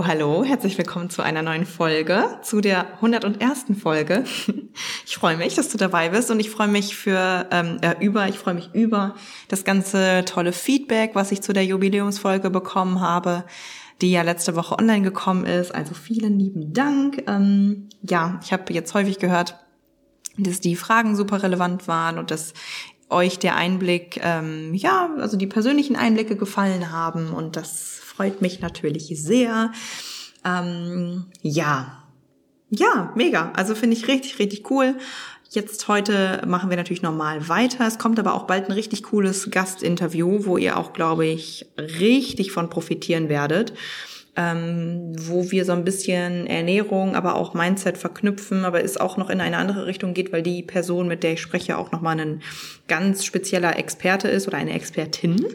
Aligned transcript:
Hallo, 0.00 0.06
hallo, 0.06 0.44
herzlich 0.44 0.78
willkommen 0.78 1.10
zu 1.10 1.20
einer 1.20 1.42
neuen 1.42 1.66
Folge, 1.66 2.38
zu 2.42 2.60
der 2.60 2.94
101. 2.94 3.66
Folge. 3.80 4.24
Ich 5.04 5.16
freue 5.16 5.36
mich, 5.36 5.56
dass 5.56 5.68
du 5.68 5.76
dabei 5.76 6.10
bist 6.10 6.30
und 6.30 6.38
ich 6.38 6.48
freue 6.48 6.68
mich 6.68 6.96
für 6.96 7.46
ähm, 7.50 7.78
äh, 7.82 7.96
über, 8.00 8.28
ich 8.28 8.38
freue 8.38 8.54
mich 8.54 8.70
über 8.72 9.16
das 9.48 9.64
ganze 9.64 10.24
tolle 10.24 10.52
Feedback, 10.52 11.10
was 11.14 11.32
ich 11.32 11.42
zu 11.42 11.52
der 11.52 11.64
Jubiläumsfolge 11.64 12.48
bekommen 12.50 13.00
habe, 13.00 13.44
die 14.00 14.12
ja 14.12 14.22
letzte 14.22 14.54
Woche 14.54 14.78
online 14.78 15.02
gekommen 15.02 15.44
ist. 15.44 15.74
Also 15.74 15.94
vielen 15.94 16.38
lieben 16.38 16.72
Dank. 16.72 17.24
Ähm, 17.26 17.88
ja, 18.02 18.38
ich 18.44 18.52
habe 18.52 18.72
jetzt 18.72 18.94
häufig 18.94 19.18
gehört, 19.18 19.58
dass 20.38 20.60
die 20.60 20.76
Fragen 20.76 21.16
super 21.16 21.42
relevant 21.42 21.88
waren 21.88 22.16
und 22.16 22.30
dass 22.30 22.54
euch 23.10 23.38
der 23.40 23.56
Einblick, 23.56 24.20
ähm, 24.22 24.72
ja, 24.72 25.10
also 25.18 25.36
die 25.36 25.48
persönlichen 25.48 25.96
Einblicke 25.96 26.36
gefallen 26.36 26.92
haben 26.92 27.32
und 27.32 27.56
das 27.56 27.99
freut 28.20 28.42
mich 28.42 28.60
natürlich 28.60 29.06
sehr. 29.18 29.72
Ähm, 30.44 31.24
ja, 31.40 32.04
ja, 32.68 33.14
mega. 33.16 33.50
Also 33.56 33.74
finde 33.74 33.96
ich 33.96 34.08
richtig, 34.08 34.38
richtig 34.38 34.70
cool. 34.70 34.94
Jetzt 35.48 35.88
heute 35.88 36.42
machen 36.46 36.68
wir 36.68 36.76
natürlich 36.76 37.00
normal 37.00 37.48
weiter. 37.48 37.86
Es 37.86 37.98
kommt 37.98 38.18
aber 38.18 38.34
auch 38.34 38.42
bald 38.42 38.66
ein 38.66 38.72
richtig 38.72 39.04
cooles 39.04 39.50
Gastinterview, 39.50 40.44
wo 40.44 40.58
ihr 40.58 40.76
auch, 40.76 40.92
glaube 40.92 41.24
ich, 41.24 41.64
richtig 41.78 42.52
von 42.52 42.68
profitieren 42.68 43.30
werdet 43.30 43.72
ähm, 44.36 45.12
wo 45.18 45.50
wir 45.50 45.64
so 45.64 45.72
ein 45.72 45.84
bisschen 45.84 46.46
Ernährung, 46.46 47.16
aber 47.16 47.34
auch 47.34 47.54
Mindset 47.54 47.98
verknüpfen, 47.98 48.64
aber 48.64 48.82
es 48.82 48.96
auch 48.96 49.16
noch 49.16 49.28
in 49.30 49.40
eine 49.40 49.56
andere 49.56 49.86
Richtung 49.86 50.14
geht, 50.14 50.32
weil 50.32 50.42
die 50.42 50.62
Person, 50.62 51.08
mit 51.08 51.22
der 51.22 51.32
ich 51.34 51.42
spreche, 51.42 51.76
auch 51.76 51.92
nochmal 51.92 52.18
ein 52.20 52.42
ganz 52.88 53.24
spezieller 53.24 53.78
Experte 53.78 54.28
ist 54.28 54.46
oder 54.46 54.58
eine 54.58 54.72
Expertin 54.72 55.46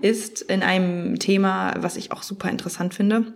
ist 0.00 0.42
in 0.42 0.62
einem 0.62 1.18
Thema, 1.18 1.74
was 1.78 1.96
ich 1.96 2.12
auch 2.12 2.22
super 2.22 2.50
interessant 2.50 2.94
finde. 2.94 3.32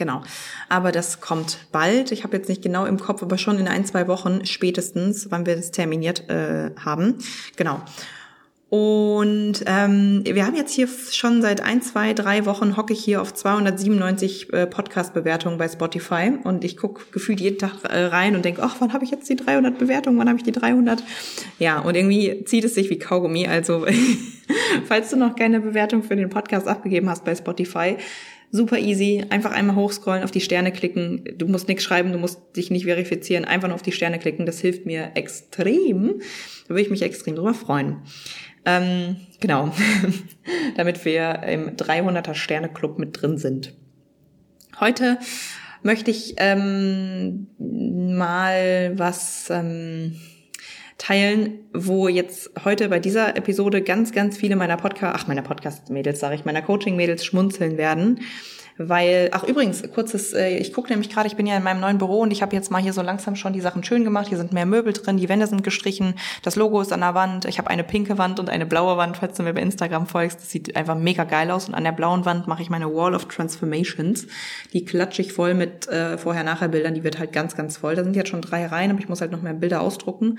Genau. 0.00 0.22
Aber 0.70 0.92
das 0.92 1.20
kommt 1.20 1.58
bald. 1.72 2.10
Ich 2.10 2.24
habe 2.24 2.34
jetzt 2.34 2.48
nicht 2.48 2.62
genau 2.62 2.86
im 2.86 2.98
Kopf, 2.98 3.22
aber 3.22 3.36
schon 3.36 3.58
in 3.58 3.68
ein, 3.68 3.84
zwei 3.84 4.08
Wochen 4.08 4.46
spätestens, 4.46 5.30
wann 5.30 5.44
wir 5.44 5.56
das 5.56 5.72
terminiert 5.72 6.30
äh, 6.30 6.70
haben. 6.82 7.18
Genau. 7.56 7.82
Und 8.70 9.64
ähm, 9.66 10.22
wir 10.24 10.46
haben 10.46 10.54
jetzt 10.54 10.72
hier 10.72 10.86
schon 10.86 11.42
seit 11.42 11.60
ein, 11.60 11.82
zwei, 11.82 12.12
drei 12.12 12.46
Wochen 12.46 12.76
hocke 12.76 12.92
ich 12.92 13.02
hier 13.04 13.20
auf 13.20 13.34
297 13.34 14.52
äh, 14.52 14.66
Podcast-Bewertungen 14.68 15.58
bei 15.58 15.68
Spotify 15.68 16.34
und 16.44 16.62
ich 16.62 16.76
gucke 16.76 17.02
gefühlt 17.10 17.40
jeden 17.40 17.58
Tag 17.58 17.82
äh, 17.82 18.04
rein 18.04 18.36
und 18.36 18.44
denke, 18.44 18.62
ach, 18.62 18.76
wann 18.78 18.92
habe 18.92 19.04
ich 19.04 19.10
jetzt 19.10 19.28
die 19.28 19.34
300 19.34 19.76
Bewertungen, 19.76 20.18
wann 20.18 20.28
habe 20.28 20.38
ich 20.38 20.44
die 20.44 20.52
300? 20.52 21.02
Ja, 21.58 21.80
und 21.80 21.96
irgendwie 21.96 22.44
zieht 22.44 22.62
es 22.62 22.74
sich 22.76 22.90
wie 22.90 22.98
Kaugummi. 23.00 23.48
Also 23.48 23.86
falls 24.86 25.10
du 25.10 25.16
noch 25.16 25.34
keine 25.34 25.58
Bewertung 25.58 26.04
für 26.04 26.14
den 26.14 26.30
Podcast 26.30 26.68
abgegeben 26.68 27.10
hast 27.10 27.24
bei 27.24 27.34
Spotify, 27.34 27.96
super 28.50 28.78
easy. 28.78 29.24
Einfach 29.30 29.52
einmal 29.52 29.76
hochscrollen, 29.76 30.24
auf 30.24 30.30
die 30.30 30.40
Sterne 30.40 30.72
klicken. 30.72 31.24
Du 31.36 31.46
musst 31.46 31.68
nichts 31.68 31.84
schreiben, 31.84 32.12
du 32.12 32.18
musst 32.18 32.40
dich 32.56 32.70
nicht 32.70 32.84
verifizieren. 32.84 33.44
Einfach 33.44 33.68
nur 33.68 33.74
auf 33.74 33.82
die 33.82 33.92
Sterne 33.92 34.18
klicken. 34.18 34.46
Das 34.46 34.60
hilft 34.60 34.86
mir 34.86 35.12
extrem. 35.14 36.20
Da 36.64 36.70
würde 36.70 36.82
ich 36.82 36.90
mich 36.90 37.02
extrem 37.02 37.36
drüber 37.36 37.54
freuen. 37.54 37.98
Ähm, 38.64 39.16
genau, 39.40 39.72
damit 40.76 41.04
wir 41.04 41.42
im 41.44 41.76
300er 41.76 42.34
Sterne 42.34 42.68
Club 42.68 42.98
mit 42.98 43.20
drin 43.20 43.38
sind. 43.38 43.74
Heute 44.78 45.18
möchte 45.82 46.10
ich 46.10 46.34
ähm, 46.36 47.46
mal 47.58 48.92
was 48.96 49.48
ähm, 49.50 50.16
teilen, 51.00 51.60
wo 51.72 52.08
jetzt 52.08 52.50
heute 52.62 52.90
bei 52.90 53.00
dieser 53.00 53.34
Episode 53.34 53.80
ganz, 53.80 54.12
ganz 54.12 54.36
viele 54.36 54.54
meiner 54.54 54.76
Podcast, 54.76 55.16
ach 55.18 55.26
meiner 55.26 55.40
Podcast-Mädels, 55.40 56.20
sage 56.20 56.34
ich, 56.34 56.44
meiner 56.44 56.60
Coaching-Mädels 56.60 57.24
schmunzeln 57.24 57.78
werden, 57.78 58.20
weil, 58.82 59.28
ach 59.32 59.44
übrigens, 59.44 59.82
kurzes, 59.92 60.32
äh, 60.32 60.56
ich 60.56 60.72
gucke 60.72 60.90
nämlich 60.90 61.10
gerade, 61.10 61.26
ich 61.26 61.36
bin 61.36 61.46
ja 61.46 61.56
in 61.56 61.62
meinem 61.62 61.80
neuen 61.80 61.98
Büro 61.98 62.20
und 62.20 62.30
ich 62.30 62.40
habe 62.40 62.54
jetzt 62.56 62.70
mal 62.70 62.80
hier 62.80 62.94
so 62.94 63.02
langsam 63.02 63.36
schon 63.36 63.52
die 63.52 63.60
Sachen 63.60 63.84
schön 63.84 64.04
gemacht. 64.04 64.28
Hier 64.28 64.38
sind 64.38 64.52
mehr 64.52 64.64
Möbel 64.64 64.94
drin, 64.94 65.18
die 65.18 65.28
Wände 65.28 65.46
sind 65.46 65.62
gestrichen, 65.62 66.14
das 66.42 66.56
Logo 66.56 66.80
ist 66.80 66.90
an 66.90 67.00
der 67.00 67.14
Wand. 67.14 67.44
Ich 67.44 67.58
habe 67.58 67.68
eine 67.68 67.84
pinke 67.84 68.16
Wand 68.16 68.40
und 68.40 68.48
eine 68.48 68.64
blaue 68.64 68.96
Wand, 68.96 69.18
falls 69.18 69.36
du 69.36 69.42
mir 69.42 69.52
bei 69.52 69.60
Instagram 69.60 70.06
folgst. 70.06 70.40
Das 70.40 70.50
sieht 70.50 70.76
einfach 70.76 70.96
mega 70.96 71.24
geil 71.24 71.50
aus. 71.50 71.68
Und 71.68 71.74
an 71.74 71.84
der 71.84 71.92
blauen 71.92 72.24
Wand 72.24 72.46
mache 72.46 72.62
ich 72.62 72.70
meine 72.70 72.86
Wall 72.86 73.14
of 73.14 73.26
Transformations. 73.26 74.26
Die 74.72 74.84
klatsche 74.86 75.20
ich 75.20 75.34
voll 75.34 75.52
mit 75.52 75.86
äh, 75.88 76.16
Vorher-Nachher-Bildern. 76.16 76.94
Die 76.94 77.04
wird 77.04 77.18
halt 77.18 77.32
ganz, 77.34 77.56
ganz 77.56 77.76
voll. 77.76 77.96
Da 77.96 78.04
sind 78.04 78.16
jetzt 78.16 78.30
schon 78.30 78.40
drei 78.40 78.64
Reihen, 78.64 78.90
aber 78.90 79.00
ich 79.00 79.10
muss 79.10 79.20
halt 79.20 79.32
noch 79.32 79.42
mehr 79.42 79.52
Bilder 79.52 79.82
ausdrucken. 79.82 80.38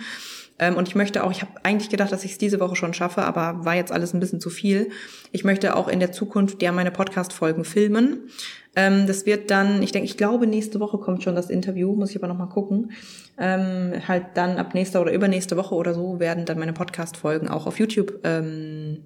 Ähm, 0.62 0.78
und 0.78 0.88
ich 0.88 0.96
möchte 0.96 1.24
auch, 1.24 1.32
ich 1.32 1.42
habe 1.42 1.52
eigentlich 1.64 1.90
gedacht, 1.90 2.12
dass 2.12 2.24
ich 2.24 2.34
es 2.34 2.38
diese 2.38 2.60
Woche 2.60 2.76
schon 2.76 2.94
schaffe, 2.94 3.24
aber 3.24 3.66
war 3.66 3.76
jetzt 3.76 3.92
alles 3.92 4.14
ein 4.14 4.20
bisschen 4.20 4.40
zu 4.40 4.52
viel. 4.52 4.92
Ich 5.32 5.44
möchte 5.44 5.76
auch 5.76 5.88
in 5.88 6.00
der 6.00 6.12
Zukunft 6.12 6.62
ja 6.62 6.72
meine 6.72 6.92
Podcast-Folgen 6.92 7.66
filmen. 7.66 8.30
Ähm, 8.76 9.08
das 9.08 9.26
wird 9.26 9.50
dann, 9.50 9.82
ich 9.82 9.92
denke, 9.92 10.06
ich 10.06 10.18
glaube, 10.18 10.46
nächste 10.46 10.80
Woche 10.80 11.00
kommt 11.00 11.24
schon 11.24 11.36
das 11.36 11.50
Interview, 11.50 11.96
muss 11.96 12.12
ich 12.12 12.18
aber 12.18 12.28
nochmal 12.28 12.48
gucken. 12.48 12.92
Ähm, 13.40 13.94
halt 14.08 14.28
dann 14.36 14.58
ab 14.58 14.76
nächster 14.76 15.02
oder 15.02 15.12
übernächste 15.12 15.58
Woche 15.58 15.74
oder 15.74 15.96
so 15.96 16.20
werden 16.20 16.46
dann 16.46 16.60
meine 16.60 16.74
Podcast-Folgen 16.74 17.50
auch 17.50 17.66
auf 17.66 17.80
YouTube 17.80 18.20
ähm, 18.24 19.00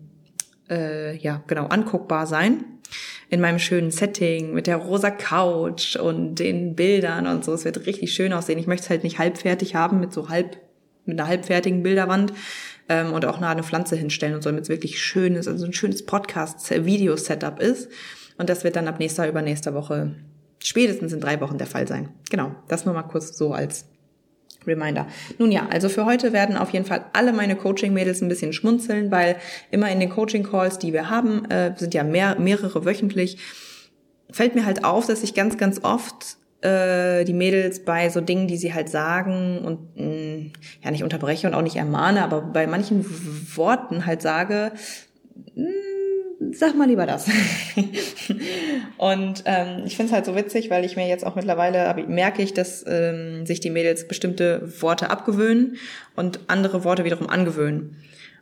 äh, 0.70 1.16
ja 1.18 1.42
genau 1.48 1.68
anguckbar 1.68 2.28
sein 2.28 2.66
in 3.30 3.40
meinem 3.40 3.60
schönen 3.60 3.92
Setting 3.92 4.54
mit 4.54 4.68
der 4.68 4.76
rosa 4.76 5.10
Couch 5.10 5.96
und 5.96 6.36
den 6.36 6.76
Bildern 6.76 7.28
und 7.28 7.46
so. 7.46 7.54
Es 7.54 7.66
wird 7.66 7.86
richtig 7.86 8.14
schön 8.14 8.34
aussehen. 8.34 8.60
Ich 8.60 8.68
möchte 8.68 8.84
es 8.84 8.90
halt 8.90 9.04
nicht 9.04 9.20
halbfertig 9.20 9.74
haben 9.74 10.00
mit 10.00 10.14
so 10.14 10.30
halb 10.30 10.65
mit 11.06 11.20
einer 11.20 11.28
halbfertigen 11.28 11.84
Bilderwand 11.84 12.34
ähm, 12.90 13.14
und 13.14 13.26
auch 13.26 13.40
nah 13.40 13.52
eine 13.52 13.64
Pflanze 13.64 13.96
hinstellen 13.96 14.36
und 14.36 14.44
so, 14.44 14.50
damit 14.50 14.64
es 14.64 14.70
wirklich 14.70 15.02
schön 15.02 15.36
ist, 15.36 15.48
also 15.48 15.66
ein 15.66 15.74
schönes 15.74 16.06
Podcast-Video-Setup 16.06 17.60
ist. 17.60 17.90
Und 18.38 18.50
das 18.50 18.64
wird 18.64 18.76
dann 18.76 18.88
ab 18.88 19.00
nächster, 19.00 19.28
übernächster 19.28 19.74
Woche, 19.74 20.16
spätestens 20.60 21.14
in 21.14 21.22
drei 21.22 21.40
Wochen 21.42 21.58
der 21.58 21.68
Fall 21.68 21.88
sein. 21.88 22.10
Genau, 22.30 22.56
das 22.68 22.86
nur 22.86 22.94
mal 22.94 23.04
kurz 23.04 23.38
so 23.38 23.54
als 23.54 23.86
Reminder. 24.68 25.08
Nun 25.38 25.52
ja, 25.52 25.68
also 25.70 25.90
für 25.90 26.06
heute 26.06 26.34
werden 26.34 26.58
auf 26.58 26.72
jeden 26.72 26.86
Fall 26.86 27.06
alle 27.14 27.34
meine 27.34 27.56
Coaching-Mädels 27.56 28.22
ein 28.22 28.30
bisschen 28.30 28.54
schmunzeln, 28.54 29.12
weil 29.12 29.38
immer 29.72 29.92
in 29.92 30.00
den 30.00 30.10
Coaching-Calls, 30.10 30.80
die 30.80 30.94
wir 30.94 31.10
haben, 31.10 31.46
äh, 31.46 31.74
sind 31.78 31.94
ja 31.94 32.04
mehr, 32.04 32.40
mehrere 32.40 32.84
wöchentlich, 32.84 33.38
fällt 34.32 34.56
mir 34.56 34.66
halt 34.66 34.84
auf, 34.84 35.06
dass 35.06 35.24
ich 35.24 35.34
ganz, 35.34 35.58
ganz 35.58 35.84
oft 35.84 36.38
äh, 36.66 37.24
die 37.26 37.34
Mädels 37.34 37.86
bei 37.86 38.10
so 38.10 38.22
Dingen, 38.22 38.48
die 38.48 38.58
sie 38.58 38.74
halt 38.74 38.90
sagen 38.90 39.60
und 39.60 39.96
mh, 39.96 40.06
mm, 40.06 40.52
ja 40.84 40.92
nicht 40.92 41.04
unterbreche 41.04 41.48
und 41.48 41.54
auch 41.54 41.62
nicht 41.62 41.76
ermahne, 41.76 42.24
aber 42.24 42.42
bei 42.42 42.66
manchen 42.66 43.06
Worten 43.56 44.06
halt 44.06 44.22
sage, 44.22 44.72
mh, 45.56 45.70
mm, 45.70 46.54
sag 46.54 46.76
mal 46.76 46.88
lieber 46.88 47.06
das. 47.06 47.28
und 48.98 49.44
ähm, 49.46 49.84
ich 49.86 49.96
finde 49.96 50.10
es 50.10 50.12
halt 50.12 50.26
so 50.26 50.36
witzig, 50.36 50.70
weil 50.70 50.84
ich 50.84 50.96
mir 50.96 51.08
jetzt 51.08 51.26
auch 51.26 51.36
mittlerweile 51.36 51.94
merke 52.08 52.42
ich, 52.42 52.54
dass 52.54 52.84
ähm, 52.88 53.46
sich 53.46 53.60
die 53.60 53.70
Mädels 53.70 54.08
bestimmte 54.08 54.82
Worte 54.82 55.10
abgewöhnen 55.12 55.78
und 56.16 56.40
andere 56.48 56.84
Worte 56.84 57.06
wiederum 57.06 57.30
angewöhnen. 57.30 57.98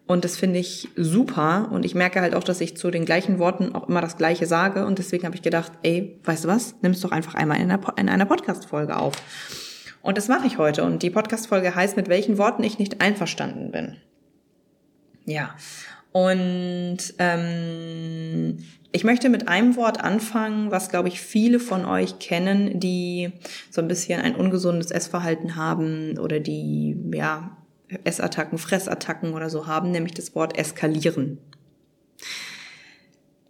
Und 0.05 0.25
das 0.25 0.35
finde 0.35 0.59
ich 0.59 0.89
super. 0.95 1.69
Und 1.71 1.85
ich 1.85 1.95
merke 1.95 2.19
halt 2.19 2.35
auch, 2.35 2.43
dass 2.43 2.59
ich 2.59 2.75
zu 2.75 2.91
den 2.91 3.05
gleichen 3.05 3.39
Worten 3.39 3.73
auch 3.73 3.87
immer 3.87 4.01
das 4.01 4.17
Gleiche 4.17 4.45
sage. 4.45 4.85
Und 4.85 4.99
deswegen 4.99 5.25
habe 5.25 5.35
ich 5.35 5.41
gedacht, 5.41 5.71
ey, 5.81 6.19
weißt 6.23 6.43
du 6.43 6.49
was? 6.49 6.75
Nimm 6.81 6.91
es 6.91 7.01
doch 7.01 7.11
einfach 7.11 7.35
einmal 7.35 7.59
in 7.61 7.71
einer, 7.71 7.81
in 7.97 8.09
einer 8.09 8.25
Podcast-Folge 8.25 8.97
auf. 8.97 9.13
Und 10.01 10.17
das 10.17 10.27
mache 10.27 10.45
ich 10.45 10.57
heute. 10.57 10.83
Und 10.83 11.03
die 11.03 11.09
Podcast-Folge 11.09 11.73
heißt, 11.73 11.95
mit 11.95 12.09
welchen 12.09 12.37
Worten 12.37 12.63
ich 12.63 12.79
nicht 12.79 13.01
einverstanden 13.01 13.71
bin. 13.71 13.95
Ja. 15.25 15.55
Und 16.11 16.97
ähm, 17.17 18.57
ich 18.91 19.05
möchte 19.05 19.29
mit 19.29 19.47
einem 19.47 19.77
Wort 19.77 20.03
anfangen, 20.03 20.69
was, 20.69 20.89
glaube 20.89 21.07
ich, 21.07 21.21
viele 21.21 21.59
von 21.59 21.85
euch 21.85 22.19
kennen, 22.19 22.79
die 22.79 23.31
so 23.71 23.81
ein 23.81 23.87
bisschen 23.87 24.21
ein 24.21 24.35
ungesundes 24.35 24.91
Essverhalten 24.91 25.55
haben 25.55 26.19
oder 26.19 26.41
die, 26.41 26.95
ja, 27.13 27.57
Essattacken, 28.03 28.57
Fressattacken 28.57 29.33
oder 29.33 29.49
so 29.49 29.67
haben, 29.67 29.91
nämlich 29.91 30.13
das 30.13 30.35
Wort 30.35 30.57
eskalieren. 30.57 31.39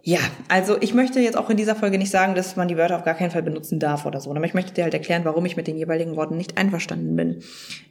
Ja, 0.02 0.18
also 0.48 0.76
ich 0.80 0.92
möchte 0.92 1.20
jetzt 1.20 1.36
auch 1.36 1.48
in 1.48 1.56
dieser 1.56 1.74
Folge 1.74 1.96
nicht 1.96 2.10
sagen, 2.10 2.34
dass 2.34 2.56
man 2.56 2.68
die 2.68 2.76
Wörter 2.76 2.96
auf 2.96 3.04
gar 3.04 3.14
keinen 3.14 3.30
Fall 3.30 3.42
benutzen 3.42 3.78
darf 3.78 4.04
oder 4.04 4.20
so, 4.20 4.30
aber 4.30 4.44
ich 4.44 4.52
möchte 4.52 4.74
dir 4.74 4.84
halt 4.84 4.92
erklären, 4.92 5.24
warum 5.24 5.46
ich 5.46 5.56
mit 5.56 5.66
den 5.66 5.78
jeweiligen 5.78 6.16
Worten 6.16 6.36
nicht 6.36 6.58
einverstanden 6.58 7.16
bin. 7.16 7.42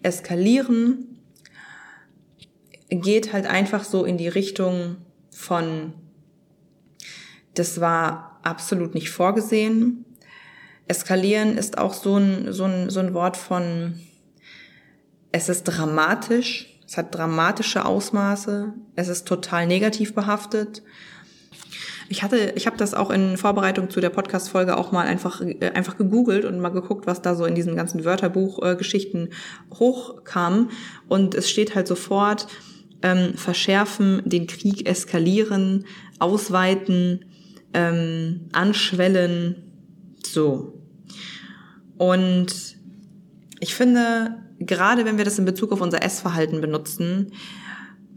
Eskalieren 0.03 1.19
geht 2.89 3.33
halt 3.33 3.47
einfach 3.47 3.83
so 3.83 4.05
in 4.05 4.17
die 4.17 4.27
Richtung 4.27 4.97
von, 5.31 5.93
das 7.55 7.81
war 7.81 8.39
absolut 8.43 8.93
nicht 8.93 9.09
vorgesehen, 9.09 10.05
Eskalieren 10.87 11.57
ist 11.57 11.77
auch 11.77 11.93
so 11.93 12.17
ein, 12.17 12.51
so 12.51 12.65
ein, 12.65 12.89
so 12.89 12.99
ein 12.99 13.13
Wort 13.13 13.37
von, 13.37 13.99
es 15.33 15.49
ist 15.49 15.63
dramatisch, 15.63 16.67
es 16.87 16.95
hat 16.95 17.13
dramatische 17.13 17.85
Ausmaße, 17.85 18.71
es 18.95 19.07
ist 19.09 19.27
total 19.27 19.65
negativ 19.65 20.13
behaftet. 20.13 20.83
Ich 22.07 22.21
hatte, 22.21 22.53
ich 22.55 22.67
habe 22.67 22.77
das 22.77 22.93
auch 22.93 23.09
in 23.09 23.35
Vorbereitung 23.37 23.89
zu 23.89 23.99
der 23.99 24.11
Podcast-Folge 24.11 24.77
auch 24.77 24.91
mal 24.91 25.07
einfach, 25.07 25.41
äh, 25.41 25.71
einfach 25.73 25.97
gegoogelt 25.97 26.45
und 26.45 26.59
mal 26.59 26.69
geguckt, 26.69 27.07
was 27.07 27.23
da 27.23 27.33
so 27.33 27.45
in 27.45 27.55
diesen 27.55 27.75
ganzen 27.75 28.05
Wörterbuch-Geschichten 28.05 29.29
hochkam. 29.73 30.69
Und 31.07 31.33
es 31.33 31.49
steht 31.49 31.73
halt 31.73 31.87
sofort, 31.87 32.47
ähm, 33.01 33.33
verschärfen, 33.33 34.21
den 34.25 34.45
Krieg 34.45 34.87
eskalieren, 34.87 35.85
ausweiten, 36.19 37.25
ähm, 37.73 38.49
anschwellen, 38.51 39.63
so. 40.23 40.79
Und 41.97 42.77
ich 43.59 43.73
finde, 43.73 44.43
gerade 44.59 45.05
wenn 45.05 45.17
wir 45.17 45.25
das 45.25 45.39
in 45.39 45.45
Bezug 45.45 45.71
auf 45.71 45.81
unser 45.81 46.03
Essverhalten 46.03 46.61
benutzen, 46.61 47.31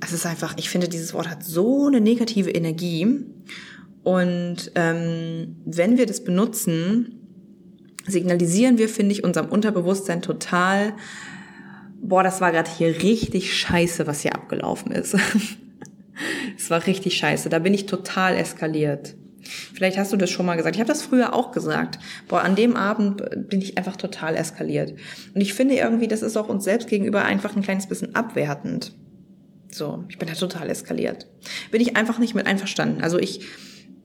es 0.01 0.13
ist 0.13 0.27
einfach, 0.27 0.55
ich 0.59 0.69
finde, 0.69 0.89
dieses 0.89 1.15
Wort 1.15 1.29
hat 1.29 1.43
so 1.43 1.87
eine 1.87 2.01
negative 2.01 2.51
Energie. 2.51 3.25
Und 4.03 4.71
ähm, 4.75 5.57
wenn 5.65 5.99
wir 5.99 6.07
das 6.07 6.23
benutzen, 6.23 7.17
signalisieren 8.07 8.79
wir, 8.79 8.89
finde 8.89 9.13
ich, 9.13 9.25
unserem 9.25 9.49
Unterbewusstsein 9.49 10.23
total, 10.23 10.95
boah, 12.01 12.23
das 12.23 12.41
war 12.41 12.53
gerade 12.53 12.71
hier 12.71 13.03
richtig 13.03 13.57
scheiße, 13.57 14.07
was 14.07 14.21
hier 14.21 14.35
abgelaufen 14.35 14.93
ist. 14.93 15.17
Es 16.57 16.71
war 16.71 16.87
richtig 16.87 17.19
scheiße. 17.19 17.51
Da 17.51 17.59
bin 17.59 17.75
ich 17.75 17.85
total 17.85 18.37
eskaliert. 18.37 19.17
Vielleicht 19.49 19.99
hast 19.99 20.13
du 20.13 20.17
das 20.17 20.31
schon 20.31 20.47
mal 20.47 20.57
gesagt. 20.57 20.77
Ich 20.77 20.81
habe 20.81 20.89
das 20.89 21.03
früher 21.03 21.35
auch 21.35 21.53
gesagt. 21.53 21.99
Boah, 22.29 22.43
an 22.43 22.57
dem 22.57 22.77
Abend 22.77 23.23
bin 23.49 23.61
ich 23.61 23.79
einfach 23.79 23.97
total 23.97 24.37
eskaliert. 24.37 24.95
Und 25.35 25.41
ich 25.41 25.55
finde 25.55 25.75
irgendwie, 25.77 26.09
das 26.09 26.23
ist 26.23 26.37
auch 26.37 26.49
uns 26.49 26.65
selbst 26.65 26.89
gegenüber 26.89 27.25
einfach 27.25 27.57
ein 27.57 27.63
kleines 27.63 27.87
bisschen 27.87 28.15
abwertend. 28.15 28.93
So, 29.71 30.05
ich 30.09 30.19
bin 30.19 30.29
da 30.29 30.35
total 30.35 30.71
eskaliert. 30.71 31.27
Bin 31.71 31.81
ich 31.81 31.97
einfach 31.97 32.19
nicht 32.19 32.35
mit 32.35 32.47
einverstanden. 32.47 33.03
Also 33.03 33.19
ich 33.19 33.41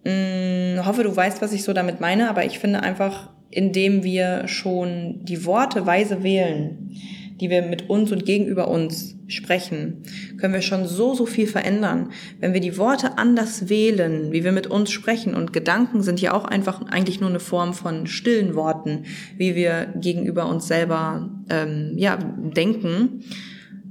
mh, 0.03 0.81
mm, 0.81 0.85
hoffe, 0.85 1.03
du 1.03 1.15
weißt, 1.15 1.41
was 1.41 1.53
ich 1.53 1.63
so 1.63 1.73
damit 1.73 2.01
meine, 2.01 2.29
aber 2.29 2.45
ich 2.45 2.59
finde 2.59 2.83
einfach, 2.83 3.29
indem 3.49 4.03
wir 4.03 4.47
schon 4.47 5.23
die 5.23 5.45
Worte 5.45 5.85
weise 5.85 6.23
wählen, 6.23 6.95
die 7.41 7.49
wir 7.49 7.63
mit 7.63 7.89
uns 7.89 8.11
und 8.11 8.23
gegenüber 8.25 8.67
uns 8.67 9.15
sprechen, 9.27 10.03
können 10.37 10.53
wir 10.53 10.61
schon 10.61 10.85
so, 10.85 11.15
so 11.15 11.25
viel 11.25 11.47
verändern. 11.47 12.11
Wenn 12.39 12.53
wir 12.53 12.61
die 12.61 12.77
Worte 12.77 13.17
anders 13.17 13.67
wählen, 13.67 14.31
wie 14.31 14.43
wir 14.43 14.51
mit 14.51 14.67
uns 14.67 14.91
sprechen 14.91 15.33
und 15.33 15.51
Gedanken 15.51 16.03
sind 16.03 16.21
ja 16.21 16.33
auch 16.33 16.45
einfach 16.45 16.81
eigentlich 16.83 17.19
nur 17.19 17.29
eine 17.29 17.39
Form 17.39 17.73
von 17.73 18.05
stillen 18.05 18.53
Worten, 18.53 19.05
wie 19.37 19.55
wir 19.55 19.87
gegenüber 19.99 20.47
uns 20.47 20.67
selber 20.67 21.31
ähm, 21.49 21.93
ja, 21.97 22.17
denken, 22.17 23.23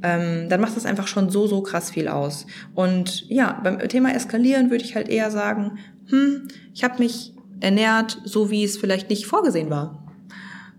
ähm, 0.02 0.48
dann 0.48 0.60
macht 0.60 0.76
das 0.76 0.86
einfach 0.86 1.08
schon 1.08 1.28
so, 1.28 1.48
so 1.48 1.60
krass 1.60 1.90
viel 1.90 2.06
aus. 2.06 2.46
Und 2.74 3.28
ja, 3.28 3.60
beim 3.64 3.80
Thema 3.88 4.14
Eskalieren 4.14 4.70
würde 4.70 4.84
ich 4.84 4.94
halt 4.94 5.08
eher 5.08 5.30
sagen, 5.30 5.78
hm, 6.06 6.48
ich 6.72 6.84
habe 6.84 7.02
mich 7.02 7.32
ernährt, 7.60 8.20
so 8.24 8.50
wie 8.50 8.62
es 8.62 8.78
vielleicht 8.78 9.10
nicht 9.10 9.26
vorgesehen 9.26 9.70
war. 9.70 10.09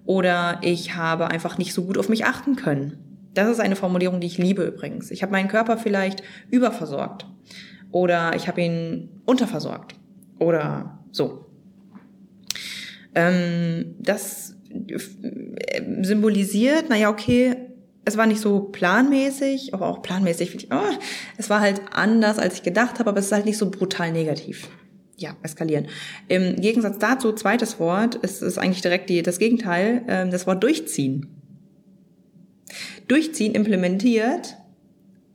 Oder 0.06 0.60
ich 0.62 0.96
habe 0.96 1.28
einfach 1.30 1.58
nicht 1.58 1.74
so 1.74 1.84
gut 1.84 1.98
auf 1.98 2.10
mich 2.10 2.26
achten 2.26 2.56
können. 2.56 2.98
Das 3.34 3.50
ist 3.50 3.60
eine 3.60 3.76
Formulierung, 3.76 4.20
die 4.20 4.28
ich 4.28 4.38
liebe 4.38 4.64
übrigens. 4.64 5.12
Ich 5.12 5.22
habe 5.22 5.32
meinen 5.32 5.48
Körper 5.48 5.78
vielleicht 5.78 6.24
überversorgt. 6.50 7.26
Oder 7.92 8.36
ich 8.36 8.48
habe 8.48 8.62
ihn 8.62 9.10
unterversorgt. 9.26 9.96
Oder 10.40 11.00
so. 11.12 11.46
Ähm, 13.14 13.96
das 14.00 14.56
symbolisiert, 16.02 16.90
naja, 16.90 17.10
okay, 17.10 17.56
es 18.06 18.18
war 18.18 18.26
nicht 18.26 18.42
so 18.42 18.62
planmäßig, 18.62 19.74
aber 19.74 19.88
auch 19.88 20.02
planmäßig, 20.02 20.70
oh, 20.72 20.98
es 21.38 21.50
war 21.50 21.60
halt 21.60 21.82
anders, 21.94 22.40
als 22.40 22.56
ich 22.56 22.64
gedacht 22.64 23.00
habe, 23.00 23.10
aber 23.10 23.20
es 23.20 23.28
ist 23.28 23.32
halt 23.32 23.46
nicht 23.46 23.58
so 23.58 23.70
brutal 23.70 24.12
negativ 24.12 24.70
ja, 25.22 25.36
eskalieren. 25.44 25.88
Im 26.28 26.56
Gegensatz 26.58 26.98
dazu, 27.00 27.32
zweites 27.34 27.80
Wort, 27.80 28.16
ist, 28.16 28.42
ist 28.42 28.58
eigentlich 28.58 28.82
direkt 28.82 29.10
die, 29.10 29.22
das 29.22 29.40
Gegenteil, 29.40 30.04
äh, 30.08 30.30
das 30.30 30.48
Wort 30.48 30.64
durchziehen. 30.64 31.28
Durchziehen 33.08 33.54
implementiert, 33.54 34.58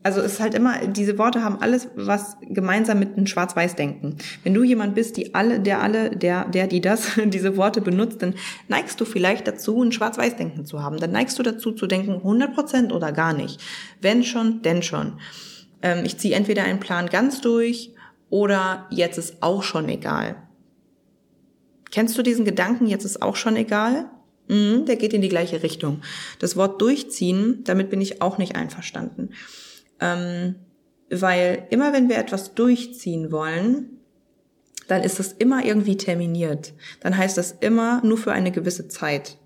also 0.07 0.21
es 0.21 0.35
ist 0.35 0.41
halt 0.41 0.55
immer, 0.55 0.87
diese 0.87 1.19
Worte 1.19 1.43
haben 1.43 1.61
alles 1.61 1.89
was 1.97 2.37
gemeinsam 2.41 3.01
mit 3.01 3.17
einem 3.17 3.27
Schwarz-Weiß-Denken. 3.27 4.15
Wenn 4.45 4.55
du 4.55 4.63
jemand 4.63 4.95
bist, 4.95 5.17
die 5.17 5.35
alle, 5.35 5.59
der 5.59 5.83
alle, 5.83 6.11
der, 6.11 6.45
der, 6.45 6.69
die 6.69 6.81
das, 6.81 7.09
diese 7.25 7.57
Worte 7.57 7.81
benutzt, 7.81 8.23
dann 8.23 8.35
neigst 8.69 9.01
du 9.01 9.05
vielleicht 9.05 9.49
dazu, 9.49 9.83
ein 9.83 9.91
Schwarz-Weiß-Denken 9.91 10.65
zu 10.65 10.81
haben. 10.81 10.99
Dann 10.99 11.11
neigst 11.11 11.37
du 11.41 11.43
dazu 11.43 11.73
zu 11.73 11.89
denken, 11.89 12.13
100 12.13 12.55
Prozent 12.55 12.93
oder 12.93 13.11
gar 13.11 13.33
nicht. 13.33 13.61
Wenn 14.01 14.23
schon, 14.23 14.63
denn 14.63 14.85
schon. 14.85 15.15
Ähm, 15.83 16.05
ich 16.05 16.19
ziehe 16.19 16.37
entweder 16.37 16.63
einen 16.63 16.79
Plan 16.79 17.09
ganz 17.09 17.41
durch 17.41 17.93
oder 18.31 18.87
jetzt 18.91 19.19
ist 19.19 19.43
auch 19.43 19.63
schon 19.63 19.89
egal. 19.89 20.37
Kennst 21.91 22.19
du 22.19 22.23
diesen 22.23 22.45
Gedanken, 22.45 22.87
jetzt 22.87 23.05
ist 23.05 23.23
auch 23.23 23.37
schon 23.37 23.57
egal? 23.57 24.11
Mhm, 24.49 24.87
der 24.87 24.97
geht 24.97 25.13
in 25.13 25.23
die 25.23 25.29
gleiche 25.29 25.63
Richtung. 25.63 26.03
Das 26.39 26.57
Wort 26.57 26.81
durchziehen, 26.81 27.63
damit 27.65 27.91
bin 27.91 28.01
ich 28.01 28.23
auch 28.23 28.39
nicht 28.39 28.57
einverstanden. 28.57 29.31
Ähm, 30.01 30.57
weil 31.11 31.67
immer 31.71 31.93
wenn 31.93 32.09
wir 32.09 32.19
etwas 32.19 32.55
durchziehen 32.55 33.31
wollen, 33.31 34.01
dann 34.89 35.03
ist 35.03 35.19
es 35.19 35.33
immer 35.33 35.65
irgendwie 35.65 35.97
terminiert. 35.97 36.75
Dann 37.01 37.17
heißt 37.17 37.39
das 37.39 37.53
immer 37.53 38.03
nur 38.05 38.19
für 38.19 38.33
eine 38.33 38.53
gewisse 38.53 38.89
Zeit. 38.89 39.39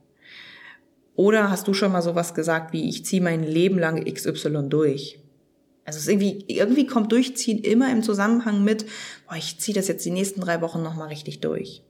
Oder 1.15 1.51
hast 1.51 1.67
du 1.69 1.75
schon 1.75 1.93
mal 1.93 2.03
sowas 2.03 2.35
gesagt 2.35 2.73
wie, 2.73 2.89
ich 2.89 3.05
ziehe 3.05 3.23
mein 3.23 3.43
Leben 3.43 3.79
lang 3.79 4.05
XY 4.05 4.69
durch? 4.69 5.21
Also 5.85 5.99
es 5.99 6.09
irgendwie, 6.09 6.45
irgendwie 6.47 6.87
kommt 6.87 7.13
Durchziehen 7.13 7.59
immer 7.59 7.91
im 7.91 8.03
Zusammenhang 8.03 8.63
mit, 8.63 8.87
boah, 9.27 9.37
ich 9.37 9.59
ziehe 9.59 9.75
das 9.75 9.89
jetzt 9.89 10.05
die 10.05 10.11
nächsten 10.11 10.41
drei 10.41 10.61
Wochen 10.61 10.83
nochmal 10.83 11.09
richtig 11.09 11.41
durch. 11.41 11.83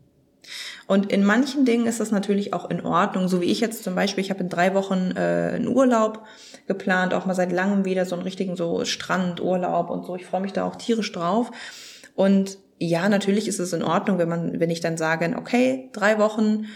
Und 0.87 1.13
in 1.13 1.25
manchen 1.25 1.65
Dingen 1.65 1.87
ist 1.87 2.01
das 2.01 2.11
natürlich 2.11 2.53
auch 2.53 2.69
in 2.71 2.81
Ordnung, 2.81 3.29
so 3.29 3.41
wie 3.41 3.47
ich 3.47 3.61
jetzt 3.61 3.85
zum 3.85 3.95
Beispiel, 3.95 4.25
ich 4.25 4.31
habe 4.31 4.41
in 4.41 4.49
drei 4.49 4.75
Wochen 4.75 5.13
äh, 5.15 5.53
einen 5.55 5.69
Urlaub 5.69 6.25
geplant, 6.67 7.15
auch 7.15 7.27
mal 7.27 7.35
seit 7.35 7.53
langem 7.53 7.85
wieder 7.85 8.07
so 8.07 8.17
einen 8.17 8.25
richtigen 8.25 8.57
so 8.57 8.85
Strandurlaub 8.85 9.91
und 9.91 10.05
so. 10.05 10.17
Ich 10.17 10.27
freue 10.27 10.41
mich 10.41 10.53
da 10.53 10.65
auch 10.65 10.77
tierisch 10.77 11.13
drauf. 11.13 11.51
Und 12.15 12.59
ja, 12.79 13.09
natürlich 13.09 13.47
ist 13.47 13.61
es 13.61 13.73
in 13.73 13.83
Ordnung, 13.83 14.19
wenn 14.19 14.29
man, 14.29 14.59
wenn 14.59 14.71
ich 14.71 14.81
dann 14.81 14.97
sage, 14.97 15.37
okay, 15.39 15.91
drei 15.93 16.19
Wochen 16.19 16.67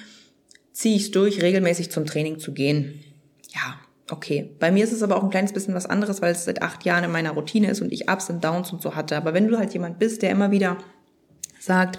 ziehe 0.72 0.96
ich 0.96 1.10
durch, 1.10 1.42
regelmäßig 1.42 1.90
zum 1.90 2.04
Training 2.04 2.38
zu 2.38 2.52
gehen. 2.52 3.02
Ja, 3.54 3.78
okay. 4.10 4.50
Bei 4.58 4.70
mir 4.70 4.84
ist 4.84 4.92
es 4.92 5.02
aber 5.02 5.16
auch 5.16 5.22
ein 5.22 5.30
kleines 5.30 5.52
bisschen 5.52 5.74
was 5.74 5.86
anderes, 5.86 6.22
weil 6.22 6.32
es 6.32 6.44
seit 6.44 6.62
acht 6.62 6.84
Jahren 6.84 7.04
in 7.04 7.12
meiner 7.12 7.32
Routine 7.32 7.70
ist 7.70 7.80
und 7.80 7.92
ich 7.92 8.08
Ups 8.08 8.30
und 8.30 8.44
Downs 8.44 8.72
und 8.72 8.82
so 8.82 8.94
hatte. 8.94 9.16
Aber 9.16 9.34
wenn 9.34 9.48
du 9.48 9.58
halt 9.58 9.72
jemand 9.72 9.98
bist, 9.98 10.22
der 10.22 10.30
immer 10.30 10.50
wieder 10.50 10.78
sagt, 11.58 11.98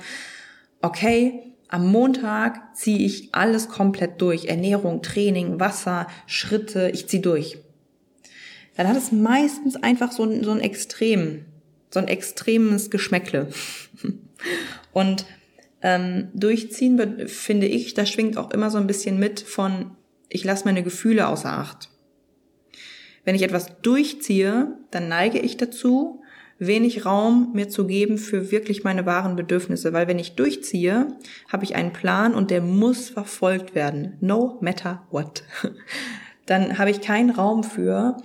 okay, 0.82 1.54
am 1.68 1.92
Montag 1.92 2.76
ziehe 2.76 3.00
ich 3.00 3.34
alles 3.34 3.70
komplett 3.70 4.22
durch. 4.22 4.46
Ernährung, 4.46 5.02
Training, 5.02 5.60
Wasser, 5.60 6.08
Schritte, 6.28 6.92
ich 6.94 7.08
ziehe 7.08 7.22
durch. 7.22 7.58
Dann 8.78 8.88
hat 8.88 8.98
es 8.98 9.12
meistens 9.12 9.76
einfach 9.76 10.12
so 10.12 10.24
ein, 10.24 10.44
so 10.44 10.52
ein 10.52 10.60
Extrem, 10.60 11.46
so 11.90 12.00
ein 12.00 12.08
extremes 12.08 12.90
Geschmäckle. 12.92 13.50
Und 14.94 15.26
ähm, 15.82 16.30
durchziehen, 16.34 17.28
finde 17.28 17.68
ich, 17.68 17.94
da 17.94 18.06
schwingt 18.06 18.38
auch 18.38 18.52
immer 18.52 18.70
so 18.70 18.78
ein 18.78 18.88
bisschen 18.88 19.20
mit 19.20 19.40
von, 19.42 19.92
ich 20.30 20.44
lasse 20.44 20.66
meine 20.66 20.84
Gefühle 20.84 21.28
außer 21.28 21.52
Acht. 21.52 21.90
Wenn 23.26 23.36
ich 23.36 23.42
etwas 23.42 23.68
durchziehe, 23.82 24.78
dann 24.92 25.10
neige 25.10 25.40
ich 25.40 25.58
dazu, 25.58 26.22
wenig 26.58 27.06
Raum 27.06 27.52
mir 27.54 27.68
zu 27.68 27.86
geben 27.86 28.18
für 28.18 28.52
wirklich 28.52 28.84
meine 28.84 29.06
wahren 29.06 29.36
Bedürfnisse, 29.36 29.92
weil 29.92 30.08
wenn 30.08 30.20
ich 30.20 30.36
durchziehe, 30.36 31.08
habe 31.52 31.64
ich 31.66 31.76
einen 31.76 31.92
Plan 31.92 32.34
und 32.34 32.50
der 32.50 32.62
muss 32.62 33.10
verfolgt 33.10 33.76
werden, 33.76 34.18
no 34.22 34.58
matter 34.62 35.06
what. 35.12 35.44
Dann 36.46 36.78
habe 36.78 36.92
ich 36.92 37.02
keinen 37.02 37.32
Raum 37.32 37.64
für, 37.64 38.18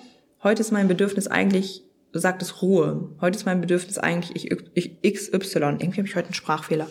heute 0.42 0.61
ist 0.61 0.71
mein 0.71 0.87
Bedürfnis 0.87 1.26
eigentlich, 1.26 1.83
sagt 2.12 2.42
es 2.42 2.62
Ruhe, 2.62 3.11
heute 3.21 3.37
ist 3.37 3.47
mein 3.47 3.61
Bedürfnis 3.61 3.99
eigentlich 3.99 4.50
ich, 4.50 4.99
ich, 5.02 5.02
XY, 5.02 5.59
irgendwie 5.78 5.99
habe 5.99 6.07
ich 6.09 6.16
heute 6.16 6.26
einen 6.26 6.35
Sprachfehler, 6.35 6.88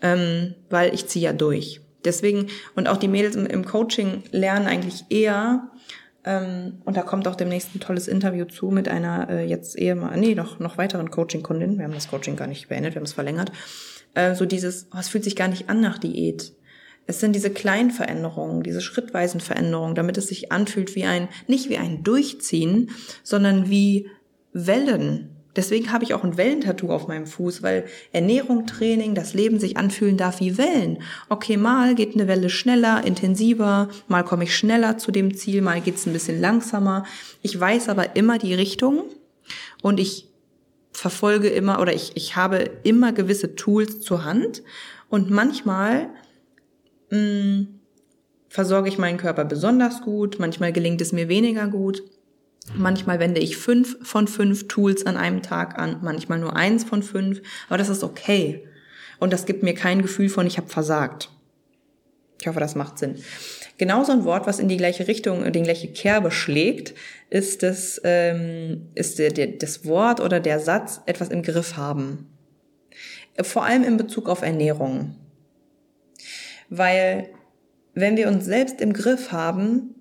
ähm, 0.00 0.54
weil 0.70 0.94
ich 0.94 1.06
ziehe 1.06 1.26
ja 1.26 1.32
durch. 1.32 1.80
Deswegen, 2.04 2.46
und 2.74 2.88
auch 2.88 2.96
die 2.96 3.08
Mädels 3.08 3.36
im, 3.36 3.46
im 3.46 3.64
Coaching 3.64 4.22
lernen 4.30 4.66
eigentlich 4.66 5.04
eher, 5.10 5.70
ähm, 6.26 6.82
und 6.84 6.96
da 6.96 7.02
kommt 7.02 7.28
auch 7.28 7.36
demnächst 7.36 7.74
ein 7.74 7.80
tolles 7.80 8.08
Interview 8.08 8.44
zu 8.44 8.70
mit 8.70 8.88
einer 8.88 9.30
äh, 9.30 9.46
jetzt 9.46 9.78
ehemal, 9.78 10.18
nee, 10.18 10.34
noch, 10.34 10.58
noch 10.58 10.76
weiteren 10.76 11.10
Coaching-Kundin. 11.10 11.78
Wir 11.78 11.84
haben 11.84 11.94
das 11.94 12.08
Coaching 12.08 12.34
gar 12.34 12.48
nicht 12.48 12.68
beendet, 12.68 12.94
wir 12.94 13.00
haben 13.00 13.06
es 13.06 13.12
verlängert. 13.12 13.52
Äh, 14.14 14.34
so 14.34 14.44
dieses, 14.44 14.88
oh, 14.92 14.98
es 14.98 15.08
fühlt 15.08 15.22
sich 15.22 15.36
gar 15.36 15.46
nicht 15.46 15.70
an 15.70 15.80
nach 15.80 15.98
Diät. 15.98 16.52
Es 17.06 17.20
sind 17.20 17.36
diese 17.36 17.50
kleinen 17.50 17.92
Veränderungen, 17.92 18.64
diese 18.64 18.80
schrittweisen 18.80 19.40
Veränderungen, 19.40 19.94
damit 19.94 20.18
es 20.18 20.26
sich 20.26 20.50
anfühlt 20.50 20.96
wie 20.96 21.04
ein, 21.04 21.28
nicht 21.46 21.70
wie 21.70 21.78
ein 21.78 22.02
Durchziehen, 22.02 22.90
sondern 23.22 23.70
wie 23.70 24.10
Wellen, 24.52 25.35
Deswegen 25.56 25.90
habe 25.92 26.04
ich 26.04 26.14
auch 26.14 26.22
ein 26.22 26.36
Wellentattoo 26.36 26.90
auf 26.90 27.08
meinem 27.08 27.26
Fuß, 27.26 27.62
weil 27.62 27.86
Ernährung, 28.12 28.66
Training, 28.66 29.14
das 29.14 29.34
Leben 29.34 29.58
sich 29.58 29.76
anfühlen 29.76 30.16
darf 30.16 30.40
wie 30.40 30.58
Wellen. 30.58 30.98
Okay, 31.28 31.56
mal 31.56 31.94
geht 31.94 32.14
eine 32.14 32.28
Welle 32.28 32.50
schneller, 32.50 33.04
intensiver, 33.04 33.88
mal 34.06 34.22
komme 34.22 34.44
ich 34.44 34.56
schneller 34.56 34.98
zu 34.98 35.10
dem 35.10 35.34
Ziel, 35.34 35.62
mal 35.62 35.80
geht 35.80 35.96
es 35.96 36.06
ein 36.06 36.12
bisschen 36.12 36.40
langsamer. 36.40 37.04
Ich 37.42 37.58
weiß 37.58 37.88
aber 37.88 38.14
immer 38.16 38.38
die 38.38 38.54
Richtung 38.54 39.04
und 39.82 39.98
ich 39.98 40.28
verfolge 40.92 41.48
immer 41.48 41.80
oder 41.80 41.94
ich, 41.94 42.12
ich 42.14 42.36
habe 42.36 42.70
immer 42.82 43.12
gewisse 43.12 43.54
Tools 43.54 44.00
zur 44.00 44.24
Hand 44.24 44.62
und 45.08 45.30
manchmal 45.30 46.08
mh, 47.10 47.18
mm, 47.18 47.68
versorge 48.48 48.88
ich 48.88 48.98
meinen 48.98 49.18
Körper 49.18 49.44
besonders 49.44 50.02
gut, 50.02 50.36
manchmal 50.38 50.72
gelingt 50.72 51.00
es 51.00 51.12
mir 51.12 51.28
weniger 51.28 51.66
gut. 51.68 52.02
Manchmal 52.74 53.20
wende 53.20 53.40
ich 53.40 53.56
fünf 53.56 53.96
von 54.02 54.28
fünf 54.28 54.68
Tools 54.68 55.06
an 55.06 55.16
einem 55.16 55.42
Tag 55.42 55.78
an, 55.78 55.98
manchmal 56.02 56.38
nur 56.38 56.56
eins 56.56 56.84
von 56.84 57.02
fünf, 57.02 57.40
aber 57.68 57.78
das 57.78 57.88
ist 57.88 58.02
okay. 58.02 58.66
Und 59.18 59.32
das 59.32 59.46
gibt 59.46 59.62
mir 59.62 59.74
kein 59.74 60.02
Gefühl 60.02 60.28
von, 60.28 60.46
ich 60.46 60.58
habe 60.58 60.68
versagt. 60.68 61.30
Ich 62.40 62.46
hoffe, 62.46 62.60
das 62.60 62.74
macht 62.74 62.98
Sinn. 62.98 63.16
Genauso 63.78 64.12
ein 64.12 64.24
Wort, 64.24 64.46
was 64.46 64.58
in 64.58 64.68
die 64.68 64.76
gleiche 64.76 65.08
Richtung, 65.08 65.44
in 65.44 65.52
die 65.52 65.62
gleiche 65.62 65.88
Kerbe 65.88 66.30
schlägt, 66.30 66.94
ist 67.30 67.62
das, 67.62 68.00
ähm, 68.04 68.88
ist 68.94 69.18
der, 69.18 69.30
der, 69.30 69.48
das 69.48 69.84
Wort 69.84 70.20
oder 70.20 70.40
der 70.40 70.60
Satz 70.60 71.00
etwas 71.06 71.28
im 71.28 71.42
Griff 71.42 71.76
haben. 71.76 72.26
Vor 73.40 73.64
allem 73.64 73.84
in 73.84 73.96
Bezug 73.96 74.28
auf 74.28 74.42
Ernährung. 74.42 75.16
Weil 76.68 77.30
wenn 77.94 78.16
wir 78.16 78.28
uns 78.28 78.44
selbst 78.44 78.80
im 78.80 78.92
Griff 78.92 79.32
haben, 79.32 79.95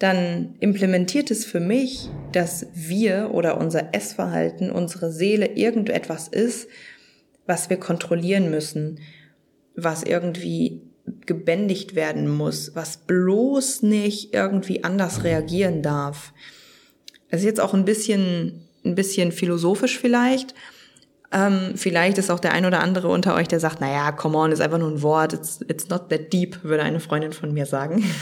dann 0.00 0.54
implementiert 0.60 1.30
es 1.30 1.44
für 1.44 1.60
mich, 1.60 2.08
dass 2.32 2.66
wir 2.74 3.32
oder 3.34 3.58
unser 3.58 3.94
Essverhalten, 3.94 4.70
unsere 4.72 5.12
Seele 5.12 5.46
irgendetwas 5.56 6.26
ist, 6.26 6.68
was 7.46 7.68
wir 7.68 7.76
kontrollieren 7.76 8.50
müssen, 8.50 8.98
was 9.76 10.02
irgendwie 10.02 10.80
gebändigt 11.26 11.94
werden 11.94 12.28
muss, 12.28 12.74
was 12.74 12.96
bloß 12.96 13.82
nicht 13.82 14.32
irgendwie 14.32 14.84
anders 14.84 15.22
reagieren 15.22 15.82
darf. 15.82 16.32
Das 17.30 17.40
ist 17.40 17.46
jetzt 17.46 17.60
auch 17.60 17.74
ein 17.74 17.84
bisschen, 17.84 18.66
ein 18.86 18.94
bisschen 18.94 19.32
philosophisch 19.32 19.98
vielleicht. 19.98 20.54
Ähm, 21.30 21.72
vielleicht 21.76 22.16
ist 22.16 22.30
auch 22.30 22.40
der 22.40 22.52
ein 22.52 22.64
oder 22.64 22.80
andere 22.80 23.08
unter 23.08 23.34
euch, 23.34 23.48
der 23.48 23.60
sagt, 23.60 23.82
naja, 23.82 24.12
come 24.12 24.38
on, 24.38 24.50
ist 24.50 24.62
einfach 24.62 24.78
nur 24.78 24.90
ein 24.90 25.02
Wort, 25.02 25.34
it's, 25.34 25.60
it's 25.68 25.90
not 25.90 26.08
that 26.08 26.32
deep, 26.32 26.64
würde 26.64 26.84
eine 26.84 27.00
Freundin 27.00 27.34
von 27.34 27.52
mir 27.52 27.66
sagen. 27.66 28.02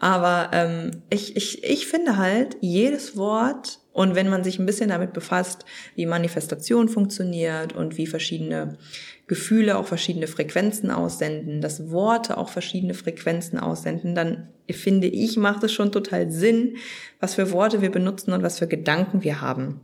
Aber 0.00 0.50
ähm, 0.52 1.02
ich, 1.10 1.36
ich, 1.36 1.64
ich 1.64 1.86
finde 1.86 2.16
halt, 2.16 2.56
jedes 2.60 3.16
Wort 3.16 3.80
und 3.92 4.14
wenn 4.14 4.28
man 4.28 4.44
sich 4.44 4.60
ein 4.60 4.66
bisschen 4.66 4.90
damit 4.90 5.12
befasst, 5.12 5.64
wie 5.96 6.06
Manifestation 6.06 6.88
funktioniert 6.88 7.72
und 7.72 7.96
wie 7.96 8.06
verschiedene 8.06 8.78
Gefühle 9.26 9.76
auch 9.76 9.86
verschiedene 9.86 10.28
Frequenzen 10.28 10.92
aussenden, 10.92 11.60
dass 11.60 11.90
Worte 11.90 12.38
auch 12.38 12.48
verschiedene 12.48 12.94
Frequenzen 12.94 13.58
aussenden, 13.58 14.14
dann 14.14 14.48
finde 14.70 15.08
ich, 15.08 15.36
macht 15.36 15.64
es 15.64 15.72
schon 15.72 15.90
total 15.90 16.30
Sinn, 16.30 16.76
was 17.18 17.34
für 17.34 17.50
Worte 17.50 17.82
wir 17.82 17.90
benutzen 17.90 18.32
und 18.32 18.44
was 18.44 18.60
für 18.60 18.68
Gedanken 18.68 19.24
wir 19.24 19.40
haben. 19.40 19.80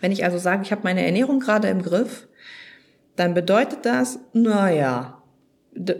Wenn 0.00 0.12
ich 0.12 0.24
also 0.24 0.36
sage, 0.36 0.62
ich 0.62 0.70
habe 0.70 0.82
meine 0.84 1.04
Ernährung 1.04 1.40
gerade 1.40 1.68
im 1.68 1.82
Griff, 1.82 2.28
dann 3.16 3.32
bedeutet 3.32 3.86
das, 3.86 4.20
naja, 4.32 5.17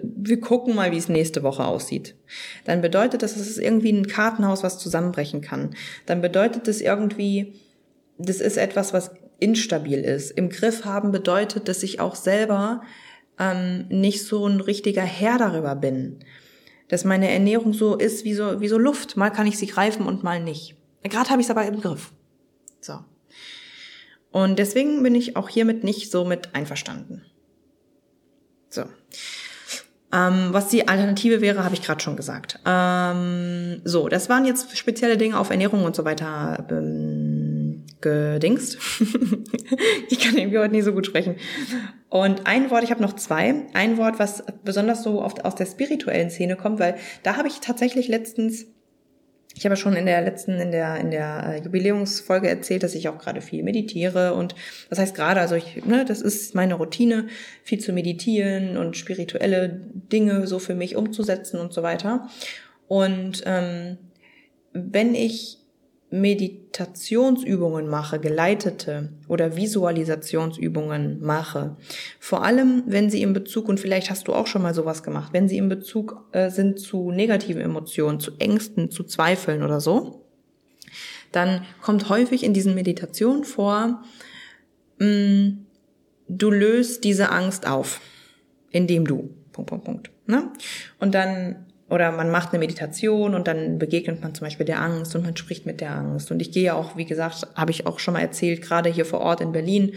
wir 0.02 0.40
gucken 0.40 0.74
mal, 0.74 0.92
wie 0.92 0.96
es 0.96 1.08
nächste 1.08 1.42
Woche 1.42 1.64
aussieht. 1.64 2.14
Dann 2.64 2.80
bedeutet 2.80 3.22
das, 3.22 3.36
es 3.36 3.48
ist 3.48 3.58
irgendwie 3.58 3.92
ein 3.92 4.06
Kartenhaus, 4.06 4.62
was 4.62 4.78
zusammenbrechen 4.78 5.40
kann. 5.40 5.74
Dann 6.06 6.20
bedeutet 6.20 6.68
das 6.68 6.80
irgendwie, 6.80 7.54
das 8.18 8.40
ist 8.40 8.56
etwas, 8.56 8.92
was 8.92 9.12
instabil 9.40 10.00
ist. 10.00 10.32
Im 10.32 10.48
Griff 10.48 10.84
haben 10.84 11.12
bedeutet, 11.12 11.68
dass 11.68 11.82
ich 11.82 12.00
auch 12.00 12.14
selber 12.14 12.82
ähm, 13.38 13.86
nicht 13.88 14.24
so 14.24 14.46
ein 14.46 14.60
richtiger 14.60 15.02
Herr 15.02 15.38
darüber 15.38 15.76
bin. 15.76 16.18
Dass 16.88 17.04
meine 17.04 17.30
Ernährung 17.30 17.72
so 17.72 17.96
ist 17.96 18.24
wie 18.24 18.34
so, 18.34 18.60
wie 18.60 18.68
so 18.68 18.78
Luft. 18.78 19.16
Mal 19.16 19.30
kann 19.30 19.46
ich 19.46 19.58
sie 19.58 19.66
greifen 19.66 20.06
und 20.06 20.22
mal 20.22 20.42
nicht. 20.42 20.74
Gerade 21.02 21.30
habe 21.30 21.40
ich 21.40 21.46
es 21.46 21.50
aber 21.50 21.66
im 21.66 21.80
Griff. 21.80 22.12
So. 22.80 22.98
Und 24.30 24.58
deswegen 24.58 25.02
bin 25.02 25.14
ich 25.14 25.36
auch 25.36 25.48
hiermit 25.48 25.84
nicht 25.84 26.10
so 26.10 26.24
mit 26.24 26.54
einverstanden. 26.54 27.24
So. 28.68 28.84
Ähm, 30.10 30.48
was 30.52 30.68
die 30.68 30.88
Alternative 30.88 31.40
wäre, 31.42 31.64
habe 31.64 31.74
ich 31.74 31.82
gerade 31.82 32.00
schon 32.00 32.16
gesagt. 32.16 32.58
Ähm, 32.64 33.82
so, 33.84 34.08
das 34.08 34.28
waren 34.30 34.46
jetzt 34.46 34.76
spezielle 34.76 35.18
Dinge 35.18 35.38
auf 35.38 35.50
Ernährung 35.50 35.84
und 35.84 35.94
so 35.94 36.04
weiter 36.04 36.66
ähm, 36.70 37.84
gedingst. 38.00 38.78
ich 40.08 40.20
kann 40.20 40.38
irgendwie 40.38 40.58
heute 40.58 40.72
nicht 40.72 40.84
so 40.84 40.92
gut 40.92 41.04
sprechen. 41.04 41.36
Und 42.08 42.46
ein 42.46 42.70
Wort, 42.70 42.84
ich 42.84 42.90
habe 42.90 43.02
noch 43.02 43.14
zwei. 43.14 43.66
Ein 43.74 43.98
Wort, 43.98 44.18
was 44.18 44.44
besonders 44.64 45.02
so 45.02 45.22
oft 45.22 45.44
aus 45.44 45.54
der 45.56 45.66
spirituellen 45.66 46.30
Szene 46.30 46.56
kommt, 46.56 46.80
weil 46.80 46.96
da 47.22 47.36
habe 47.36 47.48
ich 47.48 47.60
tatsächlich 47.60 48.08
letztens 48.08 48.66
ich 49.58 49.64
habe 49.64 49.76
schon 49.76 49.96
in 49.96 50.06
der 50.06 50.22
letzten, 50.22 50.60
in 50.60 50.70
der, 50.70 50.96
in 50.98 51.10
der 51.10 51.54
äh, 51.54 51.64
Jubiläumsfolge 51.64 52.48
erzählt, 52.48 52.84
dass 52.84 52.94
ich 52.94 53.08
auch 53.08 53.18
gerade 53.18 53.40
viel 53.40 53.64
meditiere 53.64 54.34
und 54.34 54.54
das 54.88 55.00
heißt 55.00 55.16
gerade, 55.16 55.40
also 55.40 55.56
ich, 55.56 55.84
ne, 55.84 56.04
das 56.04 56.22
ist 56.22 56.54
meine 56.54 56.74
Routine, 56.74 57.26
viel 57.64 57.80
zu 57.80 57.92
meditieren 57.92 58.76
und 58.76 58.96
spirituelle 58.96 59.80
Dinge 60.12 60.46
so 60.46 60.60
für 60.60 60.76
mich 60.76 60.94
umzusetzen 60.94 61.58
und 61.58 61.72
so 61.72 61.82
weiter. 61.82 62.28
Und 62.86 63.42
ähm, 63.46 63.98
wenn 64.72 65.16
ich 65.16 65.58
Meditationsübungen 66.10 67.86
mache, 67.86 68.18
geleitete 68.18 69.10
oder 69.28 69.56
Visualisationsübungen 69.56 71.20
mache, 71.20 71.76
vor 72.18 72.44
allem 72.44 72.84
wenn 72.86 73.10
sie 73.10 73.22
in 73.22 73.34
Bezug, 73.34 73.68
und 73.68 73.78
vielleicht 73.78 74.10
hast 74.10 74.26
du 74.26 74.32
auch 74.32 74.46
schon 74.46 74.62
mal 74.62 74.74
sowas 74.74 75.02
gemacht, 75.02 75.32
wenn 75.32 75.48
sie 75.48 75.58
in 75.58 75.68
Bezug 75.68 76.24
äh, 76.32 76.50
sind 76.50 76.80
zu 76.80 77.10
negativen 77.10 77.60
Emotionen, 77.60 78.20
zu 78.20 78.32
Ängsten, 78.38 78.90
zu 78.90 79.04
Zweifeln 79.04 79.62
oder 79.62 79.80
so, 79.80 80.24
dann 81.30 81.66
kommt 81.82 82.08
häufig 82.08 82.42
in 82.42 82.54
diesen 82.54 82.74
Meditationen 82.74 83.44
vor, 83.44 84.02
mh, 84.98 85.06
mm, 85.06 85.66
du 86.28 86.50
löst 86.50 87.04
diese 87.04 87.30
Angst 87.30 87.66
auf, 87.66 88.00
indem 88.70 89.06
du, 89.06 89.30
Punkt, 89.52 89.70
Punkt, 89.70 89.84
Punkt. 89.84 90.10
Ne? 90.26 90.52
Und 90.98 91.14
dann 91.14 91.66
oder 91.88 92.12
man 92.12 92.30
macht 92.30 92.50
eine 92.50 92.58
Meditation 92.58 93.34
und 93.34 93.48
dann 93.48 93.78
begegnet 93.78 94.22
man 94.22 94.34
zum 94.34 94.46
Beispiel 94.46 94.66
der 94.66 94.80
Angst 94.80 95.14
und 95.16 95.24
man 95.24 95.36
spricht 95.36 95.64
mit 95.66 95.80
der 95.80 95.92
Angst. 95.92 96.30
Und 96.30 96.40
ich 96.40 96.52
gehe 96.52 96.74
auch, 96.74 96.96
wie 96.96 97.06
gesagt, 97.06 97.46
habe 97.54 97.70
ich 97.70 97.86
auch 97.86 97.98
schon 97.98 98.14
mal 98.14 98.20
erzählt, 98.20 98.62
gerade 98.62 98.90
hier 98.90 99.06
vor 99.06 99.20
Ort 99.20 99.40
in 99.40 99.52
Berlin, 99.52 99.92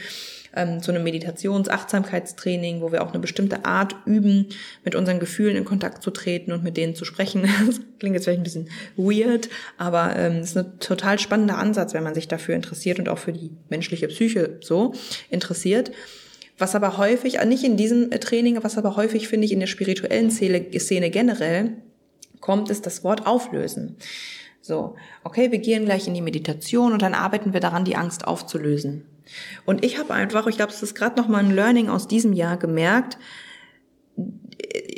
ähm, 0.55 0.81
zu 0.81 0.91
einem 0.91 1.03
Meditations-Achtsamkeitstraining, 1.03 2.81
wo 2.81 2.91
wir 2.91 3.03
auch 3.03 3.11
eine 3.11 3.19
bestimmte 3.19 3.65
Art 3.65 3.95
üben, 4.05 4.47
mit 4.83 4.95
unseren 4.95 5.19
Gefühlen 5.19 5.55
in 5.55 5.65
Kontakt 5.65 6.03
zu 6.03 6.11
treten 6.11 6.51
und 6.51 6.63
mit 6.63 6.77
denen 6.77 6.95
zu 6.95 7.05
sprechen. 7.05 7.47
Das 7.71 7.79
klingt 7.99 8.15
jetzt 8.15 8.23
vielleicht 8.23 8.39
ein 8.39 8.43
bisschen 8.43 8.69
weird, 8.97 9.49
aber 9.77 10.15
ähm, 10.15 10.41
ist 10.41 10.57
ein 10.57 10.79
total 10.79 11.19
spannender 11.19 11.57
Ansatz, 11.57 11.93
wenn 11.93 12.03
man 12.03 12.15
sich 12.15 12.27
dafür 12.27 12.55
interessiert 12.55 12.99
und 12.99 13.07
auch 13.09 13.19
für 13.19 13.31
die 13.31 13.51
menschliche 13.69 14.07
Psyche 14.07 14.57
so 14.61 14.93
interessiert. 15.29 15.91
Was 16.61 16.75
aber 16.75 16.99
häufig, 16.99 17.39
äh, 17.39 17.45
nicht 17.45 17.63
in 17.63 17.75
diesem 17.75 18.11
äh, 18.11 18.19
Training, 18.19 18.63
was 18.63 18.77
aber 18.77 18.95
häufig 18.95 19.27
finde 19.27 19.45
ich 19.45 19.51
in 19.51 19.59
der 19.59 19.65
spirituellen 19.65 20.29
Szene, 20.29 21.09
generell 21.09 21.77
kommt, 22.39 22.69
ist 22.69 22.85
das 22.85 23.03
Wort 23.03 23.25
auflösen. 23.25 23.95
So, 24.61 24.95
okay, 25.23 25.51
wir 25.51 25.57
gehen 25.57 25.85
gleich 25.85 26.07
in 26.07 26.13
die 26.13 26.21
Meditation 26.21 26.93
und 26.93 27.01
dann 27.01 27.15
arbeiten 27.15 27.53
wir 27.53 27.61
daran, 27.61 27.83
die 27.83 27.95
Angst 27.95 28.27
aufzulösen. 28.27 29.05
Und 29.65 29.83
ich 29.83 29.97
habe 29.97 30.13
einfach, 30.13 30.45
ich 30.45 30.55
glaube, 30.55 30.71
es 30.71 30.83
ist 30.83 30.93
gerade 30.93 31.19
noch 31.19 31.27
mal 31.27 31.43
ein 31.43 31.49
Learning 31.49 31.89
aus 31.89 32.07
diesem 32.07 32.33
Jahr 32.33 32.57
gemerkt, 32.57 33.17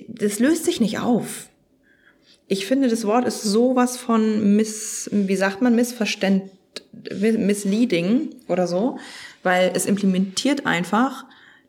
das 0.10 0.39
löst 0.39 0.65
sich 0.65 0.82
nicht 0.82 1.00
auf. 1.00 1.48
Ich 2.50 2.65
finde, 2.65 2.89
das 2.89 3.08
Wort 3.08 3.25
ist 3.25 3.41
sowas 3.41 3.96
von 3.96 4.58
miss, 4.58 5.10
wie 5.13 5.38
sagt 5.38 5.62
man, 5.62 5.75
missverständ, 5.75 6.51
misleading 7.10 8.36
oder 8.50 8.67
so, 8.67 8.98
weil 9.43 9.72
es 9.74 9.86
implementiert 9.86 10.65
einfach, 10.65 11.24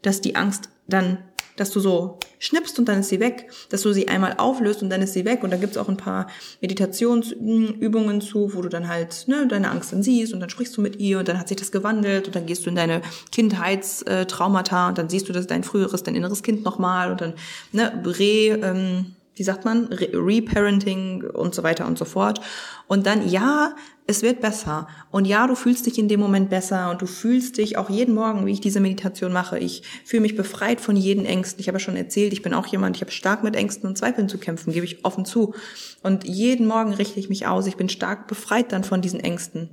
dass 0.05 0.21
die 0.21 0.37
Angst 0.37 0.69
dann, 0.87 1.19
dass 1.57 1.71
du 1.71 1.81
so 1.81 2.19
schnippst 2.41 2.79
und 2.79 2.89
dann 2.89 3.01
ist 3.01 3.09
sie 3.09 3.21
weg, 3.21 3.49
dass 3.71 3.83
du 3.83 3.93
sie 3.93 4.09
einmal 4.09 4.35
auflöst 4.39 4.83
und 4.83 4.91
dann 4.91 5.03
ist 5.03 5.13
sie 5.13 5.25
weg. 5.25 5.45
Und 5.45 5.53
da 5.53 5.57
gibt's 5.57 5.77
auch 5.77 5.89
ein 5.89 5.97
paar 5.97 6.27
Meditationsübungen 6.61 8.21
zu, 8.21 8.55
wo 8.55 8.63
du 8.63 8.69
dann 8.69 8.89
halt 8.89 9.25
ne, 9.29 9.47
deine 9.47 9.71
Angst 9.71 9.93
dann 9.93 10.03
siehst 10.03 10.35
und 10.35 10.41
dann 10.41 10.51
sprichst 10.51 10.77
du 10.77 10.81
mit 10.81 10.97
ihr 10.97 11.21
und 11.21 11.29
dann 11.29 11.39
hat 11.39 11.49
sich 11.49 11.57
das 11.57 11.71
gewandelt 11.71 12.27
und 12.27 12.35
dann 12.35 12.47
gehst 12.47 12.67
du 12.67 12.71
in 12.71 12.77
deine 12.77 13.03
Kindheitstraumata 13.31 14.89
und 14.89 14.99
dann 14.99 15.09
siehst 15.09 15.29
du 15.29 15.33
das 15.33 15.47
dein 15.47 15.65
früheres, 15.65 16.03
dein 16.03 16.17
inneres 16.17 16.43
Kind 16.43 16.65
nochmal 16.65 17.11
und 17.13 17.21
dann 17.21 17.35
ne, 17.73 18.03
re, 18.05 18.59
ähm, 18.63 19.15
wie 19.37 19.43
sagt 19.43 19.65
man, 19.65 19.89
Reparenting 19.93 21.25
und 21.25 21.55
so 21.55 21.63
weiter 21.63 21.87
und 21.87 21.99
so 21.99 22.05
fort. 22.05 22.41
Und 22.87 23.07
dann, 23.07 23.29
ja, 23.29 23.75
es 24.07 24.23
wird 24.23 24.41
besser. 24.41 24.87
Und 25.11 25.25
ja, 25.25 25.47
du 25.47 25.55
fühlst 25.55 25.87
dich 25.87 25.99
in 25.99 26.09
dem 26.09 26.21
Moment 26.21 26.51
besser 26.51 26.91
und 26.91 27.01
du 27.01 27.07
fühlst 27.07 27.57
dich 27.57 27.79
auch 27.79 27.89
jeden 27.89 28.15
Morgen, 28.15 28.45
wie 28.47 28.53
ich 28.53 28.61
diese 28.61 28.81
Meditation 28.81 29.33
mache. 29.33 29.59
Ich 29.59 29.83
fühle 30.05 30.23
mich 30.23 30.37
befreit 30.37 30.81
von 30.81 30.95
jeden 30.95 31.25
Ängsten. 31.25 31.61
Ich 31.61 31.69
habe 31.69 31.77
ja 31.77 31.81
schon 31.81 31.97
erzählt, 31.97 32.33
ich 32.33 32.43
bin 32.43 32.55
auch 32.55 32.67
jemand, 32.67 32.97
ich 32.97 33.03
habe 33.03 33.13
stark 33.13 33.43
mit 33.43 33.57
Ängsten 33.57 33.89
und 33.89 33.97
Zweifeln 33.97 34.29
zu 34.29 34.39
kämpfen, 34.39 34.73
gebe 34.73 34.85
ich 34.85 35.05
offen 35.05 35.25
zu. 35.25 35.55
Und 36.03 36.25
jeden 36.25 36.67
Morgen 36.67 36.93
richte 36.93 37.19
ich 37.19 37.31
mich 37.31 37.47
aus. 37.47 37.67
Ich 37.67 37.77
bin 37.77 37.89
stark 37.89 38.29
befreit 38.29 38.73
dann 38.73 38.85
von 38.85 39.01
diesen 39.01 39.21
Ängsten. 39.21 39.71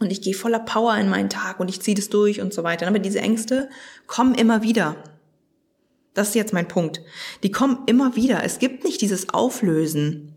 und 0.00 0.10
ich 0.10 0.22
gehe 0.22 0.34
voller 0.34 0.60
Power 0.60 0.96
in 0.96 1.08
meinen 1.08 1.28
Tag 1.28 1.60
und 1.60 1.68
ich 1.68 1.80
ziehe 1.80 1.94
das 1.94 2.08
durch 2.08 2.40
und 2.40 2.52
so 2.52 2.64
weiter. 2.64 2.88
Aber 2.88 2.98
diese 2.98 3.20
Ängste 3.20 3.68
kommen 4.06 4.34
immer 4.34 4.62
wieder. 4.62 4.96
Das 6.20 6.28
ist 6.28 6.34
jetzt 6.34 6.52
mein 6.52 6.68
Punkt. 6.68 7.00
Die 7.42 7.50
kommen 7.50 7.78
immer 7.86 8.14
wieder. 8.14 8.44
Es 8.44 8.58
gibt 8.58 8.84
nicht 8.84 9.00
dieses 9.00 9.30
Auflösen. 9.30 10.34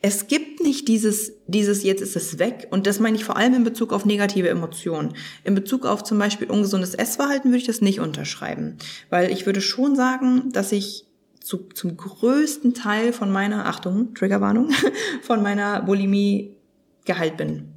Es 0.00 0.28
gibt 0.28 0.60
nicht 0.60 0.86
dieses, 0.86 1.32
dieses 1.48 1.82
jetzt 1.82 2.00
ist 2.00 2.14
es 2.14 2.38
weg. 2.38 2.68
Und 2.70 2.86
das 2.86 3.00
meine 3.00 3.16
ich 3.16 3.24
vor 3.24 3.36
allem 3.36 3.54
in 3.54 3.64
Bezug 3.64 3.92
auf 3.92 4.04
negative 4.04 4.48
Emotionen. 4.48 5.14
In 5.42 5.56
Bezug 5.56 5.84
auf 5.84 6.04
zum 6.04 6.16
Beispiel 6.16 6.48
ungesundes 6.48 6.94
Essverhalten 6.94 7.50
würde 7.50 7.58
ich 7.58 7.66
das 7.66 7.80
nicht 7.80 7.98
unterschreiben. 7.98 8.76
Weil 9.10 9.32
ich 9.32 9.46
würde 9.46 9.60
schon 9.60 9.96
sagen, 9.96 10.52
dass 10.52 10.70
ich 10.70 11.06
zu, 11.40 11.68
zum 11.74 11.96
größten 11.96 12.72
Teil 12.72 13.12
von 13.12 13.32
meiner, 13.32 13.66
Achtung, 13.66 14.14
Triggerwarnung, 14.14 14.70
von 15.22 15.42
meiner 15.42 15.82
Bulimie 15.82 16.54
geheilt 17.04 17.36
bin. 17.36 17.71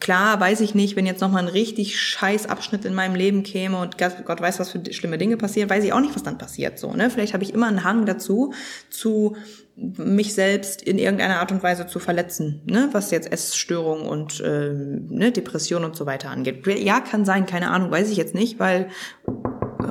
Klar 0.00 0.38
weiß 0.38 0.60
ich 0.60 0.74
nicht, 0.74 0.96
wenn 0.96 1.06
jetzt 1.06 1.20
nochmal 1.20 1.42
ein 1.42 1.48
richtig 1.48 1.98
scheiß 1.98 2.46
Abschnitt 2.46 2.84
in 2.84 2.94
meinem 2.94 3.14
Leben 3.14 3.42
käme 3.42 3.78
und 3.78 3.96
Gott 3.98 4.40
weiß, 4.40 4.60
was 4.60 4.70
für 4.70 4.82
schlimme 4.92 5.18
Dinge 5.18 5.36
passieren, 5.36 5.70
weiß 5.70 5.82
ich 5.82 5.92
auch 5.92 6.00
nicht, 6.00 6.14
was 6.14 6.22
dann 6.22 6.38
passiert, 6.38 6.78
so, 6.78 6.92
ne? 6.92 7.08
Vielleicht 7.08 7.32
habe 7.32 7.42
ich 7.42 7.54
immer 7.54 7.68
einen 7.68 7.82
Hang 7.82 8.04
dazu, 8.04 8.52
zu 8.90 9.36
mich 9.74 10.34
selbst 10.34 10.82
in 10.82 10.98
irgendeiner 10.98 11.40
Art 11.40 11.50
und 11.50 11.62
Weise 11.62 11.86
zu 11.86 11.98
verletzen, 11.98 12.60
ne? 12.66 12.90
was 12.92 13.10
jetzt 13.10 13.32
Essstörungen 13.32 14.06
und 14.06 14.40
äh, 14.40 14.70
ne, 14.74 15.32
Depression 15.32 15.84
und 15.84 15.96
so 15.96 16.04
weiter 16.04 16.28
angeht. 16.28 16.66
Ja, 16.78 17.00
kann 17.00 17.24
sein, 17.24 17.46
keine 17.46 17.70
Ahnung, 17.70 17.90
weiß 17.90 18.10
ich 18.10 18.18
jetzt 18.18 18.34
nicht, 18.34 18.58
weil 18.58 18.90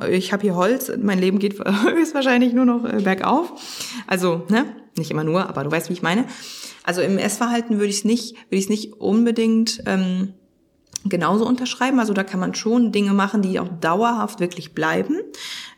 ich 0.10 0.34
habe 0.34 0.44
hier 0.44 0.56
Holz, 0.56 0.92
mein 1.02 1.20
Leben 1.20 1.40
geht 1.40 1.60
höchstwahrscheinlich 1.86 2.54
nur 2.54 2.66
noch 2.66 2.86
äh, 2.86 3.02
bergauf. 3.02 3.52
Also, 4.08 4.46
ne, 4.50 4.66
nicht 4.98 5.12
immer 5.12 5.24
nur, 5.24 5.48
aber 5.48 5.64
du 5.64 5.72
weißt, 5.72 5.90
wie 5.90 5.94
ich 5.94 6.02
meine. 6.02 6.26
Also 6.84 7.02
im 7.02 7.18
Essverhalten 7.18 7.78
würde 7.78 7.90
ich 7.90 7.98
es 7.98 8.06
nicht, 8.06 8.34
würde 8.50 8.58
ich 8.58 8.64
es 8.66 8.70
nicht 8.70 8.94
unbedingt 8.94 9.84
ähm, 9.86 10.34
genauso 11.06 11.46
unterschreiben. 11.46 12.00
Also 12.00 12.14
da 12.14 12.24
kann 12.24 12.40
man 12.40 12.54
schon 12.54 12.92
Dinge 12.92 13.14
machen, 13.14 13.42
die 13.42 13.60
auch 13.60 13.68
dauerhaft 13.80 14.40
wirklich 14.40 14.74
bleiben. 14.74 15.18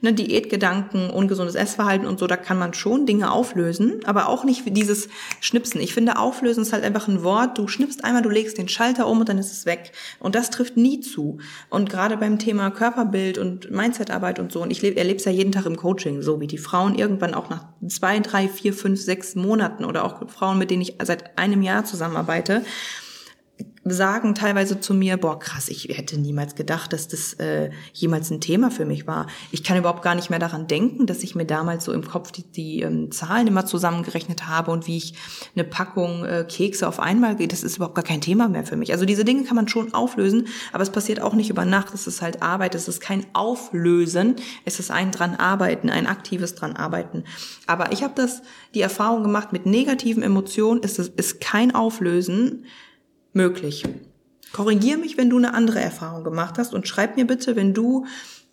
Ne, 0.02 0.14
Diätgedanken, 0.14 1.10
ungesundes 1.10 1.56
Essverhalten 1.56 2.06
und 2.06 2.20
so, 2.20 2.28
da 2.28 2.36
kann 2.36 2.60
man 2.60 2.74
schon 2.74 3.06
Dinge 3.06 3.32
auflösen, 3.32 4.02
aber 4.04 4.28
auch 4.28 4.44
nicht 4.44 4.64
dieses 4.76 5.08
Schnipsen. 5.40 5.80
Ich 5.80 5.94
finde, 5.94 6.18
auflösen 6.18 6.64
ist 6.64 6.74
halt 6.74 6.84
einfach 6.84 7.08
ein 7.08 7.24
Wort. 7.24 7.58
Du 7.58 7.70
schnippst 7.70 8.04
einmal, 8.04 8.22
du 8.22 8.30
legst 8.30 8.58
den 8.58 8.68
Schalter 8.68 9.08
um 9.08 9.22
und 9.22 9.30
dann 9.30 9.38
ist 9.38 9.54
es 9.54 9.66
weg. 9.66 9.94
Und 10.20 10.36
das 10.36 10.50
trifft 10.50 10.76
nie 10.76 11.00
zu. 11.00 11.38
Und 11.70 11.90
gerade 11.90 12.18
beim 12.18 12.38
Thema 12.38 12.70
Körperbild 12.70 13.38
und 13.38 13.72
Mindsetarbeit 13.72 14.40
und 14.40 14.52
so, 14.52 14.62
und 14.62 14.72
ich 14.72 14.84
erlebe 14.84 15.18
es 15.18 15.26
ja 15.26 15.32
jeden 15.32 15.54
Tag 15.54 15.66
im 15.66 15.78
Coaching, 15.78 16.22
so 16.22 16.42
wie 16.42 16.48
die 16.48 16.58
Frauen 16.58 16.96
irgendwann 16.96 17.34
auch 17.34 17.50
nach 17.50 17.66
zwei, 17.88 18.20
drei, 18.20 18.50
vier, 18.50 18.74
fünf, 18.74 19.00
sechs 19.00 19.36
Monaten 19.36 19.86
oder 19.86 20.04
auch 20.04 20.30
Frauen, 20.30 20.58
mit 20.58 20.70
denen 20.70 20.82
ich 20.82 20.98
seit 21.02 21.38
einem 21.38 21.62
Jahr 21.62 21.86
zusammenarbeite, 21.86 22.64
sagen 23.86 24.34
teilweise 24.34 24.80
zu 24.80 24.94
mir, 24.94 25.18
boah, 25.18 25.38
krass, 25.38 25.68
ich 25.68 25.90
hätte 25.90 26.18
niemals 26.18 26.56
gedacht, 26.56 26.94
dass 26.94 27.10
das 27.10 27.34
äh, 27.34 27.70
jemals 27.92 28.32
ein 28.32 28.40
Thema 28.40 28.72
für 28.72 28.86
mich 28.86 29.08
war. 29.08 29.28
Ich 29.52 29.64
kann 29.64 29.78
überhaupt 29.78 30.04
gar 30.04 30.16
nicht 30.16 30.30
mehr 30.30 30.40
daran 30.40 30.68
denken, 30.68 31.06
dass 31.06 31.22
ich 31.22 31.36
mir 31.36 31.46
damals 31.46 31.84
so 31.84 31.92
im 31.92 32.08
Kopf 32.08 32.32
die, 32.32 32.44
die 32.44 32.82
ähm, 32.82 33.12
Zahlen 33.12 33.48
immer 33.48 33.66
zusammengerechnet 33.66 34.48
habe 34.48 34.72
und 34.72 34.88
wie 34.88 34.98
ich 34.98 35.16
eine 35.54 35.66
Packung 35.66 36.24
äh, 36.24 36.46
Kekse 36.48 36.88
auf 36.88 37.02
einmal 37.02 37.36
gehe. 37.36 37.50
Das 37.50 37.64
ist 37.64 37.76
überhaupt 37.76 37.96
gar 37.96 38.06
kein 38.06 38.22
Thema 38.22 38.48
mehr 38.48 38.66
für 38.66 38.78
mich. 38.78 38.94
Also 38.94 39.06
diese 39.06 39.26
Dinge 39.26 39.44
kann 39.44 39.58
man 39.58 39.68
schon 39.68 39.94
auflösen, 39.94 40.48
aber 40.72 40.84
es 40.84 40.90
passiert 40.90 41.22
auch 41.22 41.34
nicht 41.34 41.50
über 41.50 41.66
Nacht. 41.66 41.94
Es 41.94 42.08
ist 42.08 42.22
halt 42.22 42.42
Arbeit, 42.42 42.76
es 42.76 42.88
ist 42.88 43.02
kein 43.02 43.26
Auflösen, 43.34 44.38
es 44.64 44.80
ist 44.80 44.92
ein 44.92 45.12
dran 45.12 45.36
arbeiten, 45.36 45.90
ein 45.90 46.08
aktives 46.08 46.56
dran 46.56 46.78
arbeiten. 46.78 47.26
Aber 47.68 47.92
ich 47.92 48.02
habe 48.02 48.14
das, 48.16 48.44
die 48.74 48.82
Erfahrung 48.82 49.24
gemacht, 49.24 49.52
mit 49.52 49.66
negativen 49.66 50.24
Emotionen 50.24 50.82
ist 50.82 51.00
es 51.00 51.10
ist 51.10 51.42
kein 51.42 51.76
Auflösen, 51.76 52.66
möglich. 53.34 53.84
Korrigier 54.52 54.98
mich, 54.98 55.18
wenn 55.18 55.30
du 55.30 55.38
eine 55.38 55.54
andere 55.54 55.80
Erfahrung 55.80 56.24
gemacht 56.24 56.58
hast 56.58 56.74
und 56.74 56.88
schreib 56.88 57.18
mir 57.18 57.26
bitte, 57.26 57.56
wenn 57.56 57.74
du 57.74 58.06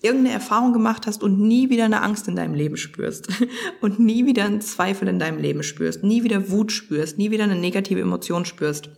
irgendeine 0.02 0.34
Erfahrung 0.34 0.72
gemacht 0.72 1.06
hast 1.06 1.22
und 1.22 1.38
nie 1.38 1.68
wieder 1.68 1.84
eine 1.84 2.02
Angst 2.02 2.26
in 2.26 2.36
deinem 2.36 2.54
Leben 2.54 2.76
spürst 2.76 3.28
und 3.80 3.98
nie 3.98 4.24
wieder 4.26 4.44
einen 4.44 4.62
Zweifel 4.62 5.08
in 5.08 5.18
deinem 5.18 5.38
Leben 5.38 5.62
spürst, 5.62 6.02
nie 6.02 6.24
wieder 6.24 6.50
Wut 6.50 6.72
spürst, 6.72 7.18
nie 7.18 7.30
wieder 7.30 7.44
eine 7.44 7.56
negative 7.56 8.00
Emotion 8.00 8.44
spürst. 8.44 8.90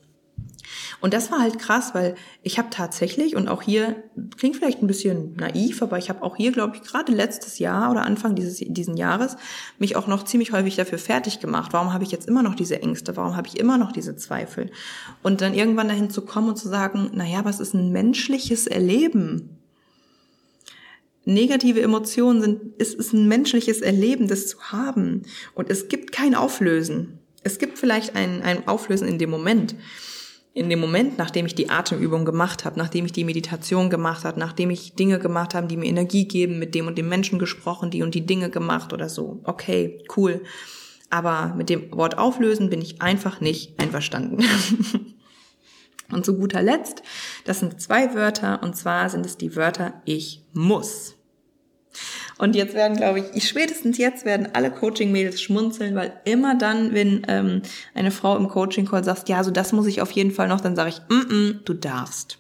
Und 1.01 1.15
das 1.15 1.31
war 1.31 1.41
halt 1.41 1.59
krass, 1.59 1.95
weil 1.95 2.15
ich 2.43 2.59
habe 2.59 2.71
tatsächlich, 2.71 3.37
und 3.37 3.49
auch 3.49 3.63
hier, 3.63 4.03
klingt 4.37 4.57
vielleicht 4.57 4.83
ein 4.83 4.87
bisschen 4.87 5.35
naiv, 5.37 5.83
aber 5.83 5.99
ich 5.99 6.09
habe 6.09 6.23
auch 6.23 6.37
hier, 6.37 6.53
glaube 6.53 6.77
ich, 6.77 6.83
gerade 6.83 7.13
letztes 7.13 7.59
Jahr 7.59 7.91
oder 7.91 8.03
Anfang 8.03 8.35
dieses 8.35 8.59
diesen 8.59 8.97
Jahres 8.97 9.37
mich 9.79 9.97
auch 9.97 10.07
noch 10.07 10.25
ziemlich 10.25 10.53
häufig 10.53 10.77
dafür 10.77 10.99
fertig 10.99 11.41
gemacht. 11.41 11.73
Warum 11.73 11.93
habe 11.93 12.05
ich 12.05 12.11
jetzt 12.11 12.29
immer 12.29 12.43
noch 12.43 12.55
diese 12.55 12.81
Ängste? 12.81 13.17
Warum 13.17 13.37
habe 13.37 13.49
ich 13.49 13.59
immer 13.59 13.79
noch 13.79 13.93
diese 13.93 14.17
Zweifel? 14.17 14.71
Und 15.23 15.41
dann 15.41 15.55
irgendwann 15.55 15.89
dahin 15.89 16.11
zu 16.11 16.23
kommen 16.23 16.51
und 16.51 16.57
zu 16.57 16.69
sagen, 16.69 17.11
naja, 17.15 17.45
was 17.45 17.61
ist 17.61 17.75
ein 17.75 17.91
menschliches 17.91 18.67
Erleben? 18.67 19.59
Negative 21.25 21.81
Emotionen 21.81 22.41
sind, 22.41 22.61
es 22.79 22.95
ist 22.95 23.13
ein 23.13 23.29
menschliches 23.29 23.81
Erleben, 23.81 24.27
das 24.27 24.49
zu 24.49 24.61
haben. 24.61 25.23
Und 25.55 25.71
es 25.71 25.89
gibt 25.89 26.11
kein 26.11 26.35
Auflösen. 26.35 27.19
Es 27.45 27.59
gibt 27.59 27.79
vielleicht 27.79 28.17
ein, 28.17 28.43
ein 28.43 28.67
Auflösen 28.67 29.07
in 29.07 29.19
dem 29.19 29.31
Moment 29.31 29.77
in 30.55 30.69
dem 30.69 30.81
Moment, 30.81 31.17
nachdem 31.17 31.47
ich 31.47 31.55
die 31.55 31.71
Atemübung 31.71 32.25
gemacht 32.25 32.65
habe, 32.65 32.79
nachdem 32.79 33.07
ich 33.07 33.13
die 33.13 33.25
Meditation 33.25 33.89
gemacht 33.89 34.25
habe, 34.25 34.39
nachdem 34.39 34.71
ich 34.71 34.95
Dinge 34.95 35.19
gemacht 35.19 35.55
habe, 35.55 35.67
die 35.67 35.79
mir 35.79 35.87
Energie 35.87 36.29
geben, 36.29 36.59
mit 36.59 36.75
dem 36.75 36.87
und 36.87 36.99
dem 36.99 37.09
Menschen 37.09 37.39
gesprochen, 37.39 37.91
die 37.91 38.03
und 38.03 38.15
die 38.15 38.27
Dinge 38.27 38.51
gemacht 38.51 38.93
oder 38.93 39.09
so. 39.09 39.41
Okay, 39.45 40.05
cool. 40.17 40.43
Aber 41.09 41.55
mit 41.57 41.71
dem 41.71 41.91
Wort 41.93 42.19
auflösen 42.19 42.69
bin 42.69 42.83
ich 42.83 43.01
einfach 43.01 43.41
nicht 43.41 43.81
einverstanden. 43.81 44.45
und 46.13 46.25
zu 46.27 46.37
guter 46.37 46.63
Letzt, 46.63 47.03
das 47.45 47.61
sind 47.61 47.81
zwei 47.81 48.15
Wörter, 48.15 48.63
und 48.63 48.77
zwar 48.77 49.09
sind 49.09 49.25
es 49.25 49.39
die 49.39 49.57
Wörter 49.57 50.03
ich 50.05 50.45
muss. 50.53 51.17
Und 52.43 52.57
jetzt 52.57 52.75
werden, 52.75 52.97
glaube 52.97 53.21
ich, 53.21 53.49
spätestens 53.49 53.99
jetzt 53.99 54.25
werden 54.25 54.49
alle 54.53 54.73
Coaching-Mädels 54.73 55.41
schmunzeln, 55.41 55.95
weil 55.95 56.13
immer 56.25 56.57
dann, 56.59 56.93
wenn 56.93 57.25
ähm, 57.29 57.63
eine 57.95 58.11
Frau 58.11 58.37
im 58.37 58.49
Coaching-Call 58.49 59.05
sagt, 59.05 59.29
ja, 59.29 59.45
so 59.45 59.53
das 59.53 59.71
muss 59.71 59.87
ich 59.87 60.03
auf 60.03 60.11
jeden 60.11 60.33
Fall 60.33 60.49
noch, 60.49 60.61
dann 60.61 60.75
sage 60.75 60.89
ich, 60.91 60.99
mm 61.09 61.21
-mm, 61.21 61.53
du 61.65 61.73
darfst. 61.73 62.39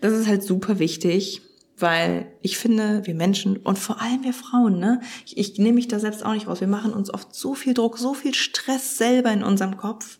Das 0.00 0.14
ist 0.14 0.26
halt 0.26 0.42
super 0.42 0.78
wichtig, 0.78 1.42
weil 1.76 2.24
ich 2.40 2.56
finde, 2.56 3.02
wir 3.04 3.14
Menschen 3.14 3.58
und 3.58 3.78
vor 3.78 4.00
allem 4.00 4.24
wir 4.24 4.32
Frauen, 4.32 4.78
ne, 4.78 5.02
ich, 5.26 5.36
ich 5.36 5.58
nehme 5.58 5.74
mich 5.74 5.88
da 5.88 5.98
selbst 5.98 6.24
auch 6.24 6.32
nicht 6.32 6.48
raus. 6.48 6.62
Wir 6.62 6.68
machen 6.68 6.94
uns 6.94 7.12
oft 7.12 7.34
so 7.34 7.54
viel 7.54 7.74
Druck, 7.74 7.98
so 7.98 8.14
viel 8.14 8.32
Stress 8.32 8.96
selber 8.96 9.30
in 9.30 9.42
unserem 9.42 9.76
Kopf 9.76 10.18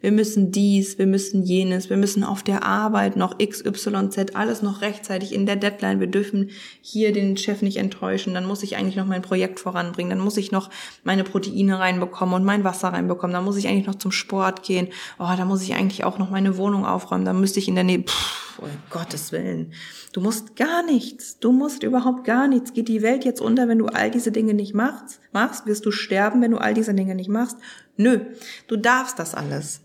wir 0.00 0.12
müssen 0.12 0.50
dies, 0.50 0.98
wir 0.98 1.06
müssen 1.06 1.42
jenes, 1.42 1.90
wir 1.90 1.96
müssen 1.96 2.24
auf 2.24 2.42
der 2.42 2.64
Arbeit 2.64 3.16
noch 3.16 3.34
X, 3.38 3.64
Y, 3.64 4.10
Z, 4.10 4.34
alles 4.34 4.62
noch 4.62 4.80
rechtzeitig 4.80 5.34
in 5.34 5.44
der 5.44 5.56
Deadline. 5.56 6.00
Wir 6.00 6.06
dürfen 6.06 6.50
hier 6.80 7.12
den 7.12 7.36
Chef 7.36 7.60
nicht 7.60 7.76
enttäuschen. 7.76 8.32
Dann 8.32 8.46
muss 8.46 8.62
ich 8.62 8.76
eigentlich 8.76 8.96
noch 8.96 9.06
mein 9.06 9.22
Projekt 9.22 9.60
voranbringen. 9.60 10.10
Dann 10.10 10.24
muss 10.24 10.38
ich 10.38 10.52
noch 10.52 10.70
meine 11.04 11.24
Proteine 11.24 11.78
reinbekommen 11.78 12.34
und 12.34 12.44
mein 12.44 12.64
Wasser 12.64 12.88
reinbekommen. 12.88 13.34
Dann 13.34 13.44
muss 13.44 13.56
ich 13.56 13.68
eigentlich 13.68 13.86
noch 13.86 13.96
zum 13.96 14.12
Sport 14.12 14.62
gehen. 14.62 14.88
Oh, 15.18 15.28
da 15.36 15.44
muss 15.44 15.62
ich 15.62 15.74
eigentlich 15.74 16.04
auch 16.04 16.18
noch 16.18 16.30
meine 16.30 16.56
Wohnung 16.56 16.86
aufräumen. 16.86 17.24
Dann 17.24 17.40
müsste 17.40 17.58
ich 17.58 17.68
in 17.68 17.74
der 17.74 17.84
Nähe, 17.84 18.02
pff, 18.02 18.58
um 18.58 18.70
Gottes 18.88 19.32
Willen. 19.32 19.72
Du 20.12 20.20
musst 20.20 20.56
gar 20.56 20.82
nichts. 20.82 21.38
Du 21.38 21.52
musst 21.52 21.82
überhaupt 21.82 22.24
gar 22.24 22.48
nichts. 22.48 22.72
Geht 22.72 22.88
die 22.88 23.02
Welt 23.02 23.24
jetzt 23.24 23.40
unter, 23.40 23.68
wenn 23.68 23.78
du 23.78 23.86
all 23.86 24.10
diese 24.10 24.32
Dinge 24.32 24.54
nicht 24.54 24.74
machst? 24.74 25.20
Machst, 25.32 25.66
wirst 25.66 25.84
du 25.86 25.90
sterben, 25.90 26.40
wenn 26.42 26.50
du 26.50 26.58
all 26.58 26.74
diese 26.74 26.94
Dinge 26.94 27.14
nicht 27.14 27.28
machst? 27.28 27.56
Nö, 28.00 28.20
du 28.66 28.76
darfst 28.76 29.18
das 29.18 29.34
alles. 29.34 29.82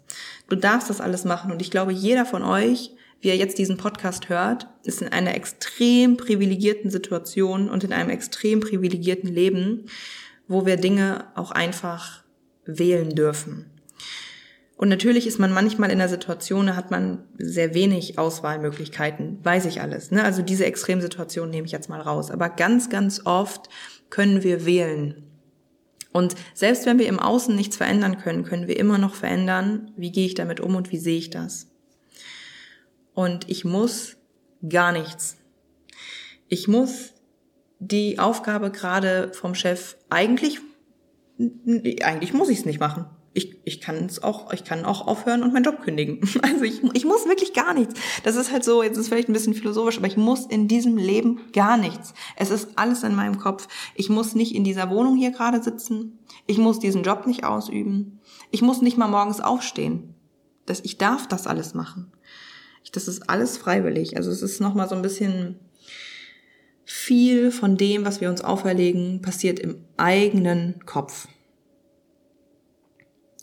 Du 0.47 0.56
darfst 0.56 0.89
das 0.89 1.01
alles 1.01 1.25
machen. 1.25 1.51
Und 1.51 1.62
ich 1.62 1.69
glaube, 1.69 1.91
jeder 1.91 2.25
von 2.25 2.43
euch, 2.43 2.91
wie 3.19 3.28
er 3.28 3.36
jetzt 3.36 3.58
diesen 3.58 3.75
Podcast 3.75 4.30
hört, 4.30 4.67
ist 4.86 5.01
in 5.01 5.10
einer 5.10 5.36
extrem 5.36 6.15
privilegierten 6.15 6.89
Situation 6.89 7.69
und 7.69 7.84
in 7.84 7.91
einem 7.91 8.10
extrem 8.10 8.62
privilegierten 8.62 9.28
Leben, 9.30 9.88
wo 10.47 10.65
wir 10.65 10.78
Dinge 10.78 11.25
auch 11.36 11.51
einfach 11.51 12.23
wählen 12.65 13.10
dürfen. 13.10 13.65
Und 14.78 14.88
natürlich 14.88 15.28
ist 15.28 15.39
man 15.39 15.51
manchmal 15.51 15.91
in 15.91 15.99
der 15.99 16.10
Situation, 16.10 16.67
da 16.67 16.78
hat 16.78 16.91
man 16.91 17.23
sehr 17.38 17.73
wenig 17.73 18.17
Auswahlmöglichkeiten, 18.17 19.39
weiß 19.43 19.65
ich 19.65 19.82
alles. 19.82 20.12
Ne? 20.12 20.23
Also 20.23 20.41
diese 20.41 20.65
Extremsituation 20.65 21.49
nehme 21.49 21.65
ich 21.65 21.73
jetzt 21.73 21.89
mal 21.89 21.99
raus. 21.99 22.32
Aber 22.32 22.47
ganz, 22.47 22.89
ganz 22.89 23.25
oft 23.25 23.67
können 24.10 24.41
wir 24.41 24.65
wählen. 24.65 25.35
Und 26.15 26.36
selbst 26.54 26.86
wenn 26.86 26.97
wir 26.97 27.08
im 27.08 27.19
Außen 27.19 27.54
nichts 27.54 27.75
verändern 27.75 28.17
können, 28.17 28.45
können 28.45 28.69
wir 28.69 28.80
immer 28.80 28.97
noch 28.97 29.15
verändern, 29.15 29.91
wie 29.97 30.13
gehe 30.13 30.25
ich 30.25 30.34
damit 30.34 30.62
um 30.62 30.78
und 30.78 30.93
wie 30.93 30.97
sehe 30.97 31.17
ich 31.17 31.30
das. 31.30 31.67
Und 33.13 33.49
ich 33.49 33.65
muss 33.65 34.15
gar 34.69 34.93
nichts. 34.93 35.36
Ich 36.47 36.69
muss 36.69 37.12
die 37.80 38.17
Aufgabe 38.17 38.71
gerade 38.71 39.34
vom 39.34 39.56
Chef 39.56 39.97
eigentlich, 40.10 40.62
eigentlich 42.01 42.32
muss 42.32 42.47
ich 42.47 42.60
es 42.60 42.65
nicht 42.65 42.80
machen 42.80 43.08
ich, 43.36 43.58
ich 43.65 43.82
kann 43.82 44.06
es 44.06 44.24
auch, 44.24 44.54
ich 44.54 44.63
kann 44.63 44.86
auch 44.86 45.06
aufhören 45.08 45.43
und 45.43 45.54
meinen 45.54 45.65
Job 45.65 45.82
kündigen. 45.84 46.21
Also 46.41 46.63
ich, 46.63 46.82
ich 46.93 47.06
muss 47.06 47.26
wirklich 47.26 47.54
gar 47.54 47.74
nichts. 47.74 48.00
Das 48.24 48.36
ist 48.36 48.52
halt 48.52 48.63
so, 48.63 48.82
jetzt 48.82 48.98
ist 48.98 49.10
vielleicht 49.10 49.30
ein 49.30 49.34
bisschen 49.34 49.54
philosophisch, 49.54 49.98
aber 49.98 50.08
ich 50.08 50.15
muss 50.15 50.45
in 50.45 50.67
diesem 50.67 50.95
Leben 50.95 51.41
gar 51.52 51.76
nichts. 51.76 52.13
Es 52.38 52.50
ist 52.50 52.69
alles 52.78 53.04
in 53.04 53.13
meinem 53.13 53.38
Kopf. 53.38 53.67
Ich 53.95 54.10
muss 54.10 54.36
nicht 54.36 54.56
in 54.56 54.63
dieser 54.63 54.89
Wohnung 54.89 55.17
hier 55.17 55.32
gerade 55.32 55.62
sitzen. 55.62 56.19
Ich 56.48 56.58
muss 56.58 56.80
diesen 56.80 57.04
Job 57.04 57.28
nicht 57.28 57.43
ausüben. 57.43 58.21
Ich 58.52 58.62
muss 58.62 58.82
nicht 58.82 58.98
mal 58.98 59.08
morgens 59.08 59.41
aufstehen. 59.41 60.13
Das, 60.65 60.80
ich 60.82 60.98
darf 60.98 61.28
das 61.28 61.45
alles 61.45 61.74
machen. 61.74 62.12
Ich, 62.84 62.91
das 62.91 63.08
ist 63.08 63.30
alles 63.30 63.58
freiwillig. 63.58 64.15
Also 64.15 64.32
es 64.32 64.41
ist 64.41 64.62
nochmal 64.62 64.88
so 64.88 64.95
ein 64.95 65.02
bisschen 65.02 65.60
viel 66.86 67.52
von 67.52 67.76
dem, 67.76 68.06
was 68.06 68.21
wir 68.21 68.30
uns 68.30 68.41
auferlegen, 68.41 69.21
passiert 69.21 69.60
im 69.60 69.84
eigenen 69.98 70.86
Kopf. 70.86 71.28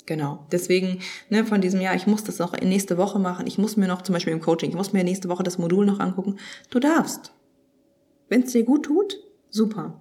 Genau. 0.06 0.46
Deswegen, 0.50 0.98
ne, 1.30 1.44
von 1.44 1.60
diesem 1.60 1.80
Jahr, 1.80 1.94
ich 1.94 2.06
muss 2.06 2.24
das 2.24 2.38
noch 2.38 2.58
nächste 2.60 2.98
Woche 2.98 3.18
machen. 3.18 3.46
Ich 3.46 3.58
muss 3.58 3.76
mir 3.76 3.86
noch 3.86 4.02
zum 4.02 4.14
Beispiel 4.14 4.32
im 4.32 4.40
Coaching, 4.40 4.70
ich 4.70 4.76
muss 4.76 4.92
mir 4.92 5.04
nächste 5.04 5.28
Woche 5.28 5.42
das 5.44 5.58
Modul 5.58 5.86
noch 5.86 6.00
angucken. 6.00 6.38
Du 6.70 6.80
darfst. 6.80 7.32
Wenn 8.28 8.42
es 8.42 8.52
dir 8.52 8.64
gut 8.64 8.86
tut, 8.86 9.18
super. 9.50 10.00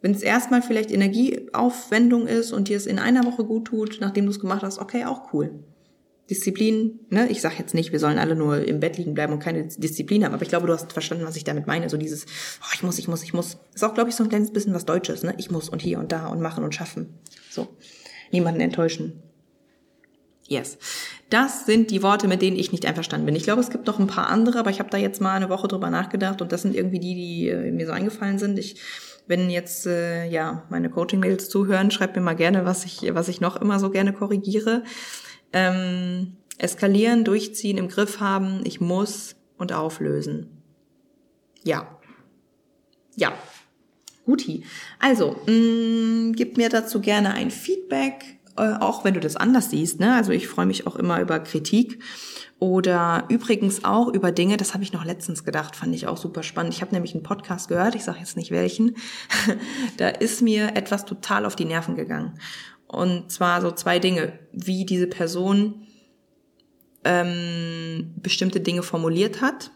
Wenn 0.00 0.12
es 0.12 0.22
erstmal 0.22 0.62
vielleicht 0.62 0.90
Energieaufwendung 0.90 2.26
ist 2.26 2.52
und 2.52 2.68
dir 2.68 2.76
es 2.76 2.86
in 2.86 2.98
einer 2.98 3.24
Woche 3.24 3.44
gut 3.44 3.66
tut, 3.66 3.98
nachdem 4.00 4.26
du 4.26 4.32
es 4.32 4.40
gemacht 4.40 4.62
hast, 4.62 4.78
okay, 4.78 5.04
auch 5.04 5.32
cool. 5.32 5.64
Disziplin, 6.28 7.00
ne, 7.10 7.28
ich 7.28 7.42
sage 7.42 7.56
jetzt 7.58 7.74
nicht, 7.74 7.92
wir 7.92 8.00
sollen 8.00 8.18
alle 8.18 8.34
nur 8.34 8.64
im 8.66 8.80
Bett 8.80 8.96
liegen 8.96 9.14
bleiben 9.14 9.34
und 9.34 9.40
keine 9.40 9.64
Disziplin 9.64 10.24
haben, 10.24 10.32
aber 10.32 10.42
ich 10.42 10.48
glaube, 10.48 10.66
du 10.66 10.72
hast 10.72 10.92
verstanden, 10.92 11.24
was 11.26 11.36
ich 11.36 11.44
damit 11.44 11.66
meine. 11.66 11.90
So 11.90 11.98
dieses, 11.98 12.24
oh, 12.62 12.72
ich 12.74 12.82
muss, 12.82 12.98
ich 12.98 13.08
muss, 13.08 13.22
ich 13.22 13.34
muss. 13.34 13.58
Ist 13.74 13.84
auch, 13.84 13.94
glaube 13.94 14.08
ich, 14.08 14.16
so 14.16 14.24
ein 14.24 14.30
kleines 14.30 14.50
bisschen 14.50 14.72
was 14.72 14.86
Deutsches, 14.86 15.22
ne? 15.22 15.34
Ich 15.36 15.50
muss 15.50 15.68
und 15.68 15.82
hier 15.82 15.98
und 15.98 16.12
da 16.12 16.28
und 16.28 16.40
machen 16.40 16.64
und 16.64 16.74
schaffen. 16.74 17.18
So. 17.50 17.68
Niemanden 18.34 18.60
enttäuschen. 18.60 19.22
Yes. 20.46 20.76
Das 21.30 21.64
sind 21.66 21.90
die 21.90 22.02
Worte, 22.02 22.28
mit 22.28 22.42
denen 22.42 22.58
ich 22.58 22.72
nicht 22.72 22.84
einverstanden 22.84 23.26
bin. 23.26 23.36
Ich 23.36 23.44
glaube, 23.44 23.60
es 23.60 23.70
gibt 23.70 23.86
noch 23.86 23.98
ein 23.98 24.08
paar 24.08 24.28
andere, 24.28 24.58
aber 24.58 24.70
ich 24.70 24.78
habe 24.80 24.90
da 24.90 24.98
jetzt 24.98 25.20
mal 25.20 25.34
eine 25.34 25.48
Woche 25.48 25.68
drüber 25.68 25.88
nachgedacht 25.88 26.42
und 26.42 26.52
das 26.52 26.62
sind 26.62 26.74
irgendwie 26.74 26.98
die, 26.98 27.14
die 27.14 27.48
äh, 27.48 27.70
mir 27.70 27.86
so 27.86 27.92
eingefallen 27.92 28.38
sind. 28.38 28.58
Ich, 28.58 28.80
wenn 29.26 29.48
jetzt 29.48 29.86
äh, 29.86 30.26
ja 30.26 30.64
meine 30.68 30.90
Coaching-Mails 30.90 31.48
zuhören, 31.48 31.90
schreibt 31.90 32.16
mir 32.16 32.22
mal 32.22 32.34
gerne, 32.34 32.64
was 32.66 32.84
ich, 32.84 33.14
was 33.14 33.28
ich 33.28 33.40
noch 33.40 33.56
immer 33.56 33.78
so 33.78 33.90
gerne 33.90 34.12
korrigiere. 34.12 34.82
Ähm, 35.52 36.36
eskalieren, 36.58 37.24
durchziehen, 37.24 37.78
im 37.78 37.88
Griff 37.88 38.20
haben, 38.20 38.60
ich 38.64 38.80
muss 38.80 39.36
und 39.56 39.72
auflösen. 39.72 40.62
Ja. 41.62 41.98
Ja. 43.16 43.32
Guti. 44.24 44.64
Also, 44.98 45.36
mh, 45.46 45.52
mm, 45.52 46.32
gib 46.34 46.56
mir 46.56 46.68
dazu 46.68 47.00
gerne 47.00 47.34
ein 47.34 47.50
Feedback 47.50 48.34
äh, 48.56 48.74
auch 48.80 49.04
wenn 49.04 49.14
du 49.14 49.20
das 49.20 49.36
anders 49.36 49.70
siehst. 49.70 50.00
Ne? 50.00 50.14
Also 50.14 50.32
ich 50.32 50.46
freue 50.46 50.66
mich 50.66 50.86
auch 50.86 50.96
immer 50.96 51.20
über 51.20 51.40
Kritik 51.40 52.00
oder 52.60 53.24
übrigens 53.28 53.84
auch 53.84 54.08
über 54.08 54.30
Dinge, 54.30 54.56
das 54.56 54.74
habe 54.74 54.84
ich 54.84 54.92
noch 54.92 55.04
letztens 55.04 55.44
gedacht, 55.44 55.74
fand 55.74 55.94
ich 55.94 56.06
auch 56.06 56.16
super 56.16 56.42
spannend. 56.42 56.72
Ich 56.72 56.80
habe 56.80 56.94
nämlich 56.94 57.14
einen 57.14 57.24
Podcast 57.24 57.68
gehört, 57.68 57.94
ich 57.94 58.04
sage 58.04 58.20
jetzt 58.20 58.36
nicht 58.36 58.52
welchen, 58.52 58.96
da 59.96 60.08
ist 60.08 60.40
mir 60.40 60.76
etwas 60.76 61.04
total 61.04 61.46
auf 61.46 61.56
die 61.56 61.64
Nerven 61.64 61.96
gegangen. 61.96 62.38
Und 62.86 63.32
zwar 63.32 63.60
so 63.60 63.72
zwei 63.72 63.98
Dinge, 63.98 64.38
wie 64.52 64.84
diese 64.86 65.08
Person 65.08 65.86
ähm, 67.02 68.14
bestimmte 68.22 68.60
Dinge 68.60 68.82
formuliert 68.82 69.40
hat 69.40 69.72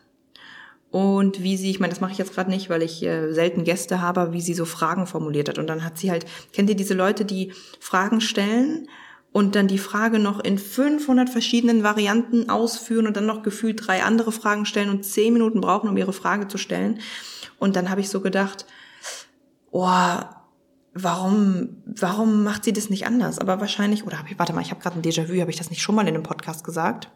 und 0.91 1.43
wie 1.43 1.57
sie, 1.57 1.71
ich 1.71 1.81
meine, 1.81 1.93
das 1.93 2.01
mache 2.01 2.13
ich 2.13 2.19
jetzt 2.19 2.35
gerade 2.35 2.51
nicht, 2.51 2.71
weil 2.71 2.83
ich 2.83 3.03
äh, 3.03 3.33
selten 3.33 3.65
Gäste 3.65 4.01
habe, 4.01 4.33
wie 4.33 4.41
sie 4.41 4.55
so 4.55 4.65
Fragen 4.65 5.07
formuliert 5.07 5.49
hat. 5.49 5.59
Und 5.59 5.67
dann 5.67 5.85
hat 5.85 5.99
sie 5.99 6.11
halt, 6.11 6.25
kennt 6.53 6.71
ihr 6.71 6.77
diese 6.77 6.95
Leute, 6.95 7.27
die 7.27 7.53
Fragen 7.79 8.23
stellen 8.23 8.89
und 9.31 9.55
dann 9.55 9.69
die 9.69 9.79
Frage 9.79 10.19
noch 10.19 10.41
in 10.41 10.57
500 10.57 11.29
verschiedenen 11.29 11.83
Varianten 11.83 12.49
ausführen 12.49 13.07
und 13.07 13.17
dann 13.17 13.27
noch 13.27 13.43
gefühlt 13.43 13.87
drei 13.87 14.03
andere 14.03 14.33
Fragen 14.33 14.65
stellen 14.65 14.89
und 14.89 15.05
zehn 15.05 15.35
Minuten 15.35 15.61
brauchen, 15.61 15.91
um 15.91 15.97
ihre 15.99 16.15
Frage 16.15 16.49
zu 16.49 16.57
stellen. 16.57 17.01
Und 17.59 17.77
dann 17.77 17.91
habe 17.91 18.01
ich 18.01 18.09
so 18.09 18.23
gedacht, 18.23 18.65
oh, 19.71 19.87
warum, 20.95 21.83
warum 21.85 22.45
macht 22.45 22.65
sie 22.65 22.73
das 22.73 22.89
nicht 22.89 23.07
anders? 23.07 23.39
Aber 23.39 23.61
wahrscheinlich, 23.61 24.07
oder 24.07 24.19
warte 24.39 24.55
mal, 24.55 24.63
ich 24.63 24.71
habe 24.71 24.81
gerade 24.81 24.99
ein 24.99 25.03
Déjà-vu, 25.03 25.39
habe 25.39 25.51
ich 25.51 25.59
das 25.59 25.69
nicht 25.69 25.83
schon 25.83 25.95
mal 25.95 26.09
in 26.09 26.15
einem 26.15 26.23
Podcast 26.23 26.65
gesagt? 26.65 27.11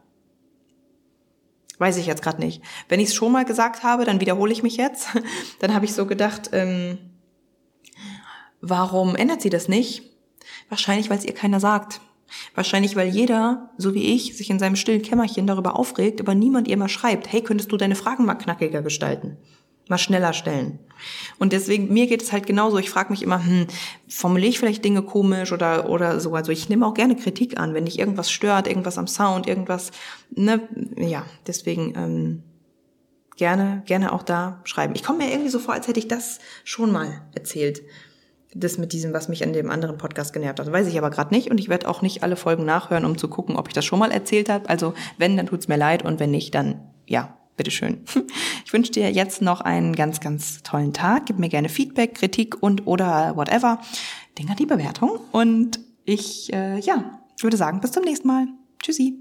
Weiß 1.82 1.96
ich 1.96 2.06
jetzt 2.06 2.22
gerade 2.22 2.40
nicht. 2.40 2.62
Wenn 2.88 3.00
ich 3.00 3.08
es 3.08 3.14
schon 3.16 3.32
mal 3.32 3.44
gesagt 3.44 3.82
habe, 3.82 4.04
dann 4.04 4.20
wiederhole 4.20 4.52
ich 4.52 4.62
mich 4.62 4.76
jetzt. 4.76 5.08
Dann 5.58 5.74
habe 5.74 5.84
ich 5.84 5.94
so 5.94 6.06
gedacht, 6.06 6.50
ähm, 6.52 6.96
warum 8.60 9.16
ändert 9.16 9.42
sie 9.42 9.50
das 9.50 9.66
nicht? 9.66 10.04
Wahrscheinlich, 10.68 11.10
weil 11.10 11.18
es 11.18 11.24
ihr 11.24 11.34
keiner 11.34 11.58
sagt. 11.58 12.00
Wahrscheinlich, 12.54 12.94
weil 12.94 13.08
jeder, 13.08 13.72
so 13.78 13.94
wie 13.94 14.14
ich, 14.14 14.36
sich 14.36 14.48
in 14.48 14.60
seinem 14.60 14.76
stillen 14.76 15.02
Kämmerchen 15.02 15.48
darüber 15.48 15.76
aufregt, 15.76 16.20
aber 16.20 16.36
niemand 16.36 16.68
ihr 16.68 16.76
mal 16.76 16.88
schreibt, 16.88 17.32
hey, 17.32 17.42
könntest 17.42 17.72
du 17.72 17.76
deine 17.76 17.96
Fragen 17.96 18.26
mal 18.26 18.36
knackiger 18.36 18.82
gestalten? 18.82 19.38
Mal 19.92 19.98
schneller 19.98 20.32
stellen. 20.32 20.80
Und 21.38 21.52
deswegen, 21.52 21.92
mir 21.92 22.06
geht 22.06 22.22
es 22.22 22.32
halt 22.32 22.46
genauso. 22.46 22.78
Ich 22.78 22.90
frage 22.90 23.10
mich 23.10 23.22
immer, 23.22 23.44
hm, 23.44 23.66
formuliere 24.08 24.50
ich 24.50 24.58
vielleicht 24.58 24.84
Dinge 24.84 25.02
komisch 25.02 25.52
oder, 25.52 25.88
oder 25.88 26.18
so. 26.18 26.34
Also 26.34 26.50
ich 26.50 26.68
nehme 26.68 26.86
auch 26.86 26.94
gerne 26.94 27.14
Kritik 27.14 27.60
an, 27.60 27.74
wenn 27.74 27.84
dich 27.84 27.98
irgendwas 27.98 28.30
stört, 28.30 28.66
irgendwas 28.66 28.98
am 28.98 29.06
Sound, 29.06 29.46
irgendwas, 29.46 29.90
ne, 30.34 30.60
ja, 30.96 31.24
deswegen, 31.46 31.94
ähm, 31.96 32.42
gerne, 33.36 33.82
gerne 33.86 34.12
auch 34.12 34.22
da 34.22 34.60
schreiben. 34.64 34.94
Ich 34.94 35.02
komme 35.02 35.18
mir 35.18 35.30
irgendwie 35.30 35.50
so 35.50 35.58
vor, 35.58 35.74
als 35.74 35.88
hätte 35.88 36.00
ich 36.00 36.08
das 36.08 36.38
schon 36.64 36.92
mal 36.92 37.22
erzählt. 37.34 37.82
Das 38.54 38.76
mit 38.76 38.92
diesem, 38.92 39.12
was 39.12 39.28
mich 39.28 39.42
an 39.42 39.54
dem 39.54 39.70
anderen 39.70 39.96
Podcast 39.96 40.32
genervt 40.32 40.60
hat. 40.60 40.70
Weiß 40.70 40.86
ich 40.86 40.98
aber 40.98 41.10
gerade 41.10 41.34
nicht 41.34 41.50
und 41.50 41.58
ich 41.58 41.68
werde 41.70 41.88
auch 41.88 42.02
nicht 42.02 42.22
alle 42.22 42.36
Folgen 42.36 42.64
nachhören, 42.64 43.06
um 43.06 43.16
zu 43.16 43.28
gucken, 43.28 43.56
ob 43.56 43.68
ich 43.68 43.74
das 43.74 43.84
schon 43.84 43.98
mal 43.98 44.12
erzählt 44.12 44.50
habe. 44.50 44.68
Also 44.68 44.92
wenn, 45.16 45.36
dann 45.36 45.46
tut's 45.46 45.68
mir 45.68 45.78
leid 45.78 46.04
und 46.04 46.20
wenn 46.20 46.30
nicht, 46.30 46.54
dann 46.54 46.82
ja, 47.06 47.38
bitteschön. 47.56 48.04
Ich 48.64 48.72
wünsche 48.72 48.92
dir 48.92 49.12
jetzt 49.12 49.42
noch 49.42 49.60
einen 49.60 49.94
ganz, 49.94 50.20
ganz 50.20 50.62
tollen 50.62 50.94
Tag. 50.94 51.26
Gib 51.26 51.38
mir 51.38 51.50
gerne 51.50 51.68
Feedback, 51.68 52.14
Kritik 52.14 52.62
und 52.62 52.86
oder 52.86 53.36
whatever. 53.36 53.80
Denk 54.38 54.48
an 54.48 54.56
die 54.56 54.66
Bewertung. 54.66 55.20
Und 55.30 55.78
ich, 56.04 56.50
äh, 56.52 56.78
ja, 56.80 57.20
würde 57.42 57.56
sagen, 57.56 57.80
bis 57.80 57.92
zum 57.92 58.04
nächsten 58.04 58.28
Mal. 58.28 58.46
Tschüssi. 58.82 59.18